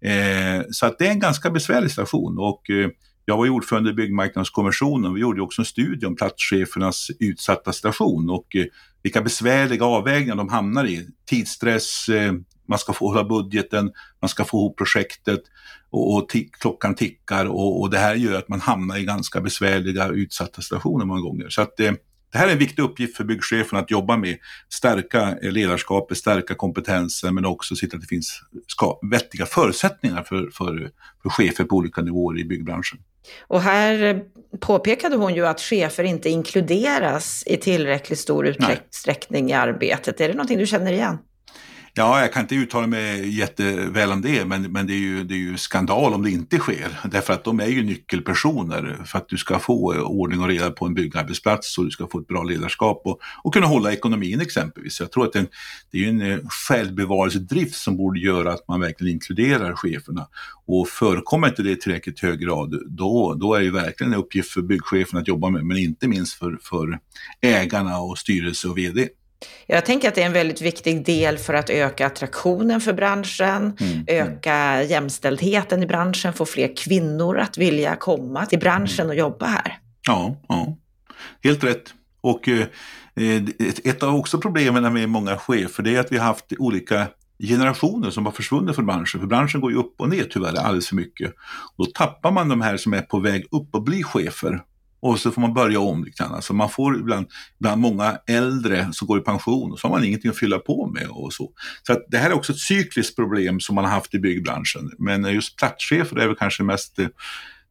Eh, 0.00 0.62
så 0.70 0.86
att 0.86 0.98
det 0.98 1.06
är 1.06 1.10
en 1.10 1.20
ganska 1.20 1.50
besvärlig 1.50 1.90
station 1.90 2.38
och 2.38 2.70
eh, 2.70 2.88
jag 3.24 3.36
var 3.36 3.48
ordförande 3.48 3.90
i 3.90 3.94
Byggmarknadskommissionen 3.94 5.10
och 5.10 5.16
vi 5.16 5.20
gjorde 5.20 5.42
också 5.42 5.62
en 5.62 5.66
studie 5.66 6.06
om 6.06 6.16
platschefernas 6.16 7.10
utsatta 7.20 7.72
station 7.72 8.30
och 8.30 8.56
eh, 8.56 8.64
vilka 9.02 9.22
besvärliga 9.22 9.84
avvägningar 9.84 10.36
de 10.36 10.48
hamnar 10.48 10.86
i. 10.86 11.08
Tidsstress, 11.26 12.08
eh, 12.08 12.32
man 12.68 12.78
ska 12.78 12.92
få 12.92 13.08
hålla 13.08 13.24
budgeten, 13.24 13.92
man 14.20 14.28
ska 14.28 14.44
få 14.44 14.58
ihop 14.58 14.78
projektet 14.78 15.40
och, 15.90 16.16
och 16.16 16.30
klockan 16.60 16.94
tickar 16.94 17.46
och, 17.46 17.80
och, 17.80 17.90
det 17.90 17.98
här 17.98 18.14
gör 18.14 18.38
att 18.38 18.48
man 18.48 18.60
hamnar 18.60 18.96
i 18.96 19.04
ganska 19.04 19.40
besvärliga 19.40 20.08
utsatta 20.08 20.62
situationer 20.62 21.04
många 21.04 21.20
gånger. 21.20 21.48
Så 21.48 21.62
att, 21.62 21.80
eh, 21.80 21.92
det 22.32 22.38
här 22.38 22.48
är 22.48 22.52
en 22.52 22.58
viktig 22.58 22.82
uppgift 22.82 23.16
för 23.16 23.24
byggchefen 23.24 23.78
att 23.78 23.90
jobba 23.90 24.16
med. 24.16 24.36
Stärka 24.68 25.38
eh, 25.42 25.52
ledarskapet, 25.52 26.18
stärka 26.18 26.54
kompetensen 26.54 27.34
men 27.34 27.44
också 27.44 27.76
se 27.76 27.86
till 27.86 27.96
att 27.96 28.02
det 28.02 28.08
finns 28.08 28.40
vettiga 29.10 29.46
förutsättningar 29.46 30.22
för, 30.22 30.50
för, 30.52 30.90
för 31.22 31.30
chefer 31.30 31.64
på 31.64 31.76
olika 31.76 32.02
nivåer 32.02 32.38
i 32.38 32.44
byggbranschen. 32.44 32.98
Och 33.40 33.60
här 33.60 34.22
påpekade 34.60 35.16
hon 35.16 35.34
ju 35.34 35.46
att 35.46 35.60
chefer 35.60 36.04
inte 36.04 36.30
inkluderas 36.30 37.42
i 37.46 37.56
tillräckligt 37.56 38.18
stor 38.18 38.46
utsträckning 38.46 39.50
i 39.50 39.52
arbetet. 39.52 40.20
Är 40.20 40.28
det 40.28 40.34
någonting 40.34 40.58
du 40.58 40.66
känner 40.66 40.92
igen? 40.92 41.18
Ja, 41.96 42.20
jag 42.20 42.32
kan 42.32 42.42
inte 42.42 42.54
uttala 42.54 42.86
mig 42.86 43.38
jätteväl 43.38 44.12
om 44.12 44.20
det, 44.20 44.44
men, 44.44 44.62
men 44.62 44.86
det, 44.86 44.92
är 44.92 44.98
ju, 44.98 45.24
det 45.24 45.34
är 45.34 45.38
ju 45.38 45.56
skandal 45.56 46.14
om 46.14 46.22
det 46.22 46.30
inte 46.30 46.58
sker. 46.58 47.00
Därför 47.04 47.32
att 47.32 47.44
de 47.44 47.60
är 47.60 47.66
ju 47.66 47.82
nyckelpersoner 47.82 48.98
för 49.04 49.18
att 49.18 49.28
du 49.28 49.36
ska 49.36 49.58
få 49.58 49.94
ordning 49.94 50.40
och 50.40 50.48
reda 50.48 50.70
på 50.70 50.86
en 50.86 50.94
byggarbetsplats 50.94 51.78
och 51.78 51.84
du 51.84 51.90
ska 51.90 52.06
få 52.06 52.18
ett 52.18 52.26
bra 52.26 52.42
ledarskap 52.42 53.02
och, 53.04 53.20
och 53.42 53.54
kunna 53.54 53.66
hålla 53.66 53.92
ekonomin 53.92 54.40
exempelvis. 54.40 55.00
Jag 55.00 55.12
tror 55.12 55.24
att 55.24 55.32
det, 55.32 55.46
det 55.90 56.04
är 56.04 56.08
en 56.08 56.20
eh, 56.20 56.38
självbevarelsedrift 56.68 57.74
som 57.74 57.96
borde 57.96 58.20
göra 58.20 58.52
att 58.52 58.68
man 58.68 58.80
verkligen 58.80 59.14
inkluderar 59.14 59.76
cheferna. 59.76 60.28
Och 60.66 60.88
förekommer 60.88 61.48
inte 61.48 61.62
det 61.62 61.70
i 61.70 61.76
tillräckligt 61.76 62.20
hög 62.20 62.40
grad, 62.40 62.74
då, 62.86 63.34
då 63.34 63.54
är 63.54 63.60
det 63.60 63.70
verkligen 63.70 64.12
en 64.12 64.18
uppgift 64.18 64.50
för 64.50 64.62
byggchefen 64.62 65.18
att 65.18 65.28
jobba 65.28 65.50
med, 65.50 65.64
men 65.66 65.76
inte 65.76 66.08
minst 66.08 66.34
för, 66.34 66.58
för 66.62 66.98
ägarna 67.40 67.98
och 67.98 68.18
styrelse 68.18 68.68
och 68.68 68.78
VD. 68.78 69.08
Jag 69.66 69.86
tänker 69.86 70.08
att 70.08 70.14
det 70.14 70.22
är 70.22 70.26
en 70.26 70.32
väldigt 70.32 70.60
viktig 70.60 71.04
del 71.04 71.38
för 71.38 71.54
att 71.54 71.70
öka 71.70 72.06
attraktionen 72.06 72.80
för 72.80 72.92
branschen, 72.92 73.76
mm. 73.80 74.04
öka 74.06 74.82
jämställdheten 74.82 75.82
i 75.82 75.86
branschen, 75.86 76.32
få 76.32 76.46
fler 76.46 76.76
kvinnor 76.76 77.38
att 77.38 77.58
vilja 77.58 77.96
komma 77.96 78.46
till 78.46 78.58
branschen 78.58 79.08
och 79.08 79.14
jobba 79.14 79.46
här. 79.46 79.78
Ja, 80.06 80.36
ja. 80.48 80.76
helt 81.42 81.64
rätt. 81.64 81.94
Och 82.20 82.48
eh, 82.48 82.66
ett 83.84 84.02
av 84.02 84.14
också 84.14 84.40
problemen 84.40 84.92
med 84.92 85.08
många 85.08 85.36
chefer 85.36 85.82
det 85.82 85.96
är 85.96 86.00
att 86.00 86.12
vi 86.12 86.18
har 86.18 86.26
haft 86.26 86.52
olika 86.58 87.06
generationer 87.38 88.10
som 88.10 88.26
har 88.26 88.32
försvunnit 88.32 88.74
från 88.74 88.86
branschen. 88.86 89.20
För 89.20 89.26
branschen 89.26 89.60
går 89.60 89.70
ju 89.70 89.76
upp 89.76 90.00
och 90.00 90.08
ner 90.08 90.24
tyvärr 90.30 90.58
alldeles 90.58 90.88
för 90.88 90.96
mycket. 90.96 91.34
då 91.76 91.84
tappar 91.84 92.30
man 92.30 92.48
de 92.48 92.60
här 92.60 92.76
som 92.76 92.94
är 92.94 93.02
på 93.02 93.18
väg 93.18 93.46
upp 93.50 93.74
och 93.74 93.82
bli 93.82 94.02
chefer 94.02 94.60
och 95.04 95.18
så 95.18 95.30
får 95.30 95.40
man 95.40 95.54
börja 95.54 95.80
om. 95.80 96.04
Liksom. 96.04 96.32
Alltså 96.32 96.52
man 96.52 96.70
får 96.70 96.96
ibland, 96.96 97.26
ibland 97.60 97.80
många 97.80 98.18
äldre 98.26 98.88
som 98.92 99.08
går 99.08 99.18
i 99.18 99.22
pension 99.22 99.72
och 99.72 99.78
så 99.78 99.88
har 99.88 99.94
man 99.94 100.04
ingenting 100.04 100.30
att 100.30 100.38
fylla 100.38 100.58
på 100.58 100.86
med. 100.86 101.06
och 101.10 101.32
så. 101.32 101.50
Så 101.86 102.00
det 102.08 102.18
här 102.18 102.30
är 102.30 102.34
också 102.34 102.52
ett 102.52 102.58
cykliskt 102.58 103.16
problem 103.16 103.60
som 103.60 103.74
man 103.74 103.84
har 103.84 103.92
haft 103.92 104.14
i 104.14 104.18
byggbranschen. 104.18 104.90
Men 104.98 105.24
just 105.24 105.56
platschefer 105.56 106.16
är 106.16 106.26
väl 106.26 106.36
kanske 106.36 106.62
mest 106.62 106.98
eh, 106.98 107.06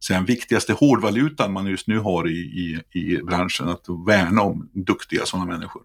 den 0.08 0.24
viktigaste 0.24 0.72
hårdvalutan 0.72 1.52
man 1.52 1.66
just 1.66 1.88
nu 1.88 1.98
har 1.98 2.28
i, 2.28 2.32
i, 2.32 2.80
i 2.98 3.22
branschen, 3.22 3.68
att 3.68 3.84
värna 4.06 4.42
om 4.42 4.70
duktiga 4.72 5.26
sådana 5.26 5.52
människor. 5.52 5.82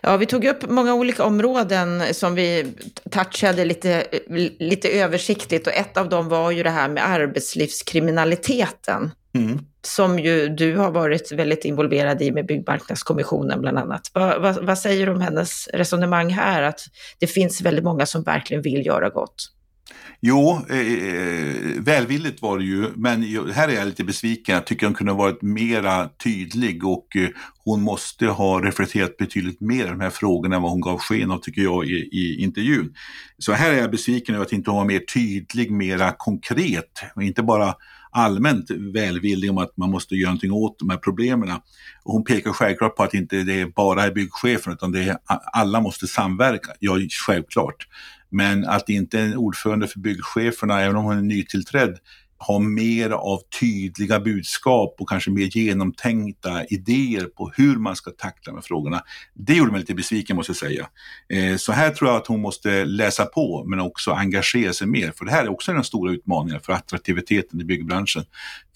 Ja, 0.00 0.16
vi 0.16 0.26
tog 0.26 0.44
upp 0.44 0.70
många 0.70 0.94
olika 0.94 1.24
områden 1.24 2.14
som 2.14 2.34
vi 2.34 2.72
touchade 3.10 3.64
lite, 3.64 4.06
lite 4.58 4.88
översiktligt 4.88 5.66
och 5.66 5.72
ett 5.72 5.96
av 5.96 6.08
dem 6.08 6.28
var 6.28 6.50
ju 6.50 6.62
det 6.62 6.70
här 6.70 6.88
med 6.88 7.08
arbetslivskriminaliteten. 7.08 9.10
Mm. 9.34 9.58
Som 9.86 10.18
ju 10.18 10.48
du 10.48 10.76
har 10.76 10.90
varit 10.90 11.32
väldigt 11.32 11.64
involverad 11.64 12.22
i 12.22 12.32
med 12.32 12.46
Byggmarknadskommissionen 12.46 13.60
bland 13.60 13.78
annat. 13.78 14.10
Vad, 14.12 14.42
vad, 14.42 14.64
vad 14.66 14.78
säger 14.78 15.06
du 15.06 15.12
om 15.12 15.20
hennes 15.20 15.68
resonemang 15.72 16.30
här? 16.30 16.62
Att 16.62 16.80
det 17.18 17.26
finns 17.26 17.60
väldigt 17.60 17.84
många 17.84 18.06
som 18.06 18.22
verkligen 18.22 18.62
vill 18.62 18.86
göra 18.86 19.08
gott. 19.08 19.52
Jo, 20.20 20.60
eh, 20.70 20.78
eh 20.78 21.82
välvilligt 21.82 22.42
var 22.42 22.58
det 22.58 22.64
ju, 22.64 22.90
men 22.96 23.22
här 23.52 23.68
är 23.68 23.72
jag 23.72 23.86
lite 23.86 24.04
besviken. 24.04 24.54
Jag 24.54 24.66
tycker 24.66 24.86
hon 24.86 24.94
kunde 24.94 25.12
ha 25.12 25.18
varit 25.18 25.42
mera 25.42 26.08
tydlig 26.08 26.84
och 26.84 27.16
eh, 27.16 27.28
hon 27.64 27.82
måste 27.82 28.26
ha 28.26 28.60
reflekterat 28.60 29.16
betydligt 29.16 29.60
mer 29.60 29.84
i 29.84 29.88
de 29.88 30.00
här 30.00 30.10
frågorna 30.10 30.56
än 30.56 30.62
vad 30.62 30.70
hon 30.70 30.80
gav 30.80 30.98
sken 30.98 31.30
av, 31.30 31.38
tycker 31.38 31.62
jag, 31.62 31.86
i, 31.86 32.08
i 32.12 32.42
intervjun. 32.42 32.94
Så 33.38 33.52
här 33.52 33.72
är 33.72 33.78
jag 33.78 33.90
besviken 33.90 34.34
över 34.34 34.44
att 34.44 34.52
inte 34.52 34.70
hon 34.70 34.78
var 34.78 34.84
mer 34.84 35.00
tydlig, 35.00 35.70
mera 35.70 36.12
konkret 36.12 37.02
och 37.14 37.22
inte 37.22 37.42
bara 37.42 37.74
allmänt 38.16 38.70
välvillig 38.70 39.50
om 39.50 39.58
att 39.58 39.76
man 39.76 39.90
måste 39.90 40.14
göra 40.14 40.30
någonting 40.30 40.52
åt 40.52 40.78
de 40.78 40.90
här 40.90 40.96
problemen. 40.96 41.50
Och 42.04 42.12
hon 42.12 42.24
pekar 42.24 42.52
självklart 42.52 42.96
på 42.96 43.02
att 43.02 43.14
inte 43.14 43.36
det 43.36 43.60
inte 43.60 43.72
bara 43.76 44.04
är 44.04 44.10
byggchefen 44.10 44.72
utan 44.72 44.92
det 44.92 45.02
är, 45.02 45.18
alla 45.52 45.80
måste 45.80 46.06
samverka. 46.06 46.72
Ja, 46.78 46.98
självklart. 47.26 47.88
Men 48.30 48.64
att 48.64 48.88
inte 48.88 49.20
en 49.20 49.36
ordförande 49.36 49.88
för 49.88 50.00
byggcheferna, 50.00 50.80
även 50.80 50.96
om 50.96 51.04
hon 51.04 51.18
är 51.18 51.22
nytillträdd, 51.22 51.98
ha 52.38 52.58
mer 52.58 53.10
av 53.10 53.40
tydliga 53.60 54.20
budskap 54.20 54.96
och 54.98 55.08
kanske 55.08 55.30
mer 55.30 55.56
genomtänkta 55.56 56.64
idéer 56.64 57.24
på 57.24 57.50
hur 57.56 57.76
man 57.76 57.96
ska 57.96 58.10
tackla 58.10 58.52
de 58.52 58.54
här 58.54 58.62
frågorna. 58.62 59.02
Det 59.34 59.54
gjorde 59.54 59.70
mig 59.70 59.80
lite 59.80 59.94
besviken 59.94 60.36
måste 60.36 60.50
jag 60.50 60.56
säga. 60.56 60.88
Eh, 61.28 61.56
så 61.56 61.72
här 61.72 61.90
tror 61.90 62.10
jag 62.10 62.16
att 62.16 62.26
hon 62.26 62.40
måste 62.40 62.84
läsa 62.84 63.26
på 63.26 63.64
men 63.66 63.80
också 63.80 64.10
engagera 64.10 64.72
sig 64.72 64.86
mer 64.86 65.12
för 65.16 65.24
det 65.24 65.30
här 65.30 65.44
är 65.44 65.48
också 65.48 65.72
den 65.72 65.84
stora 65.84 66.12
utmaningen 66.12 66.60
för 66.60 66.72
attraktiviteten 66.72 67.60
i 67.60 67.64
byggbranschen. 67.64 68.24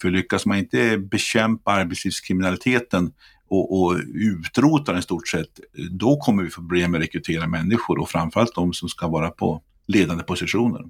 För 0.01 0.09
lyckas 0.09 0.45
man 0.45 0.57
inte 0.57 0.97
bekämpa 0.97 1.71
arbetslivskriminaliteten 1.71 3.11
och, 3.49 3.81
och 3.81 3.97
utrota 4.13 4.91
den 4.91 4.99
i 4.99 5.03
stort 5.03 5.27
sett, 5.27 5.59
då 5.91 6.17
kommer 6.17 6.43
vi 6.43 6.49
få 6.49 6.61
problem 6.61 6.91
med 6.91 6.97
att 6.97 7.03
rekrytera 7.03 7.47
människor 7.47 7.99
och 7.99 8.09
framförallt 8.09 8.55
de 8.55 8.73
som 8.73 8.89
ska 8.89 9.07
vara 9.07 9.29
på 9.29 9.61
ledande 9.87 10.23
positioner. 10.23 10.81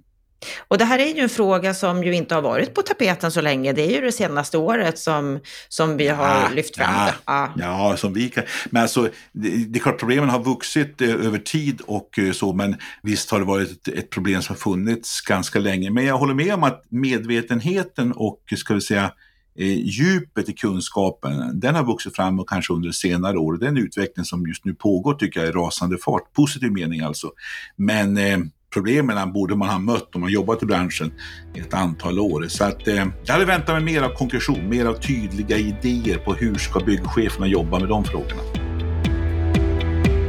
Och 0.68 0.78
det 0.78 0.86
här 0.86 1.00
är 1.00 1.16
ju 1.16 1.20
en 1.22 1.30
fråga 1.30 1.74
som 1.74 2.04
ju 2.04 2.14
inte 2.14 2.36
har 2.36 2.42
varit 2.42 2.74
på 2.74 2.82
tapeten 2.82 3.32
så 3.32 3.42
länge. 3.42 3.74
Det 3.74 3.82
är 3.82 3.92
ju 3.92 4.02
det 4.02 4.12
senaste 4.12 4.58
året 4.58 5.00
som, 5.00 5.40
som 5.70 5.98
vi 5.98 6.08
har 6.08 6.28
ja, 6.28 6.50
lyft 6.56 6.76
fram 6.76 6.94
ja, 6.94 7.06
det. 7.06 7.14
Ja. 7.26 7.54
ja, 7.58 7.98
som 7.98 8.14
vi 8.14 8.30
kan. 8.30 8.44
Men 8.70 8.82
alltså, 8.82 9.10
det, 9.32 9.50
det 9.50 9.80
är 9.80 9.82
klart 9.82 10.00
problemen 10.00 10.30
har 10.30 10.44
vuxit 10.44 11.02
eh, 11.02 11.10
över 11.10 11.38
tid 11.38 11.82
och 11.82 12.20
eh, 12.20 12.32
så, 12.32 12.54
men 12.54 12.76
visst 13.04 13.32
har 13.32 13.40
det 13.40 13.46
varit 13.46 13.72
ett, 13.72 13.88
ett, 13.88 14.10
problem 14.10 14.42
som 14.42 14.56
har 14.56 14.60
funnits 14.60 15.22
ganska 15.22 15.60
länge. 15.60 15.90
Men 15.90 16.06
jag 16.06 16.18
håller 16.18 16.34
med 16.34 16.54
om 16.54 16.64
att 16.64 16.84
medvetenheten 16.90 18.12
och, 18.12 18.40
ska 18.58 18.74
vi 18.74 18.82
säga, 18.82 19.12
eh, 19.56 19.78
djupet 19.78 20.50
i 20.50 20.54
kunskapen, 20.54 21.60
den 21.60 21.76
har 21.76 21.84
vuxit 21.84 22.16
fram 22.16 22.40
och 22.40 22.50
kanske 22.50 22.74
under 22.74 22.92
senare 22.92 23.38
år. 23.38 23.58
Det 23.58 23.66
är 23.66 23.70
en 23.70 23.78
utveckling 23.78 24.26
som 24.26 24.48
just 24.48 24.66
nu 24.66 24.74
pågår 24.74 25.14
tycker 25.14 25.40
jag 25.40 25.50
i 25.50 25.52
rasande 25.52 25.98
fart, 25.98 26.34
positiv 26.34 26.72
mening 26.72 27.02
alltså. 27.02 27.32
Men 27.76 28.18
eh, 28.18 28.38
problemen 28.74 29.34
borde 29.34 29.56
man 29.56 29.70
ha 29.70 29.80
mött 29.80 30.16
om 30.16 30.22
man 30.22 30.32
jobbat 30.32 30.64
i 30.64 30.66
branschen 30.66 31.12
i 31.56 31.60
ett 31.60 31.74
antal 31.74 32.20
år. 32.20 32.46
Så 32.48 32.64
att, 32.64 32.88
eh, 32.88 33.06
jag 33.24 33.34
hade 33.34 33.46
väntat 33.46 33.76
mig 33.76 33.84
mer 33.94 34.02
av 34.02 34.10
konkretion, 34.10 34.70
mer 34.70 34.86
av 34.86 34.94
tydliga 34.94 35.58
idéer 35.58 36.18
på 36.18 36.34
hur 36.34 36.56
ska 36.56 36.80
byggcheferna 36.80 37.48
jobba 37.48 37.80
med 37.80 37.90
de 37.90 38.04
frågorna. 38.04 38.42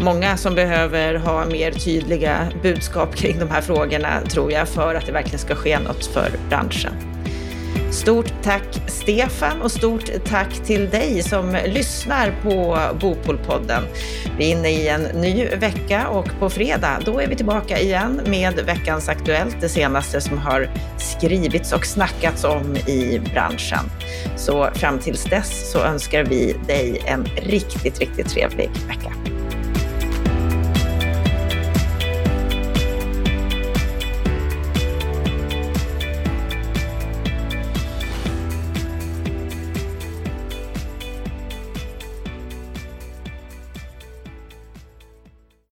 Många 0.04 0.36
som 0.36 0.54
behöver 0.54 1.14
ha 1.14 1.46
mer 1.46 1.72
tydliga 1.72 2.52
budskap 2.62 3.14
kring 3.14 3.38
de 3.38 3.50
här 3.50 3.60
frågorna 3.60 4.20
tror 4.20 4.52
jag 4.52 4.68
för 4.68 4.94
att 4.94 5.06
det 5.06 5.12
verkligen 5.12 5.38
ska 5.38 5.54
ske 5.54 5.78
något 5.78 6.06
för 6.06 6.30
branschen. 6.48 7.11
Stort 7.92 8.32
tack 8.42 8.82
Stefan 8.86 9.62
och 9.62 9.70
stort 9.70 10.10
tack 10.24 10.54
till 10.64 10.90
dig 10.90 11.22
som 11.22 11.56
lyssnar 11.66 12.34
på 12.42 12.78
Bopolpodden. 13.00 13.82
Vi 14.38 14.52
är 14.52 14.56
inne 14.56 14.68
i 14.70 14.88
en 14.88 15.02
ny 15.02 15.46
vecka 15.46 16.08
och 16.08 16.28
på 16.38 16.50
fredag 16.50 16.98
då 17.04 17.20
är 17.20 17.28
vi 17.28 17.36
tillbaka 17.36 17.80
igen 17.80 18.20
med 18.26 18.54
veckans 18.54 19.08
Aktuellt, 19.08 19.56
det 19.60 19.68
senaste 19.68 20.20
som 20.20 20.38
har 20.38 20.70
skrivits 20.98 21.72
och 21.72 21.86
snackats 21.86 22.44
om 22.44 22.76
i 22.76 23.20
branschen. 23.34 23.90
Så 24.36 24.70
fram 24.74 24.98
tills 24.98 25.24
dess 25.24 25.72
så 25.72 25.78
önskar 25.78 26.24
vi 26.24 26.56
dig 26.66 27.02
en 27.06 27.24
riktigt, 27.24 28.00
riktigt 28.00 28.28
trevlig 28.28 28.70
vecka. 28.88 29.31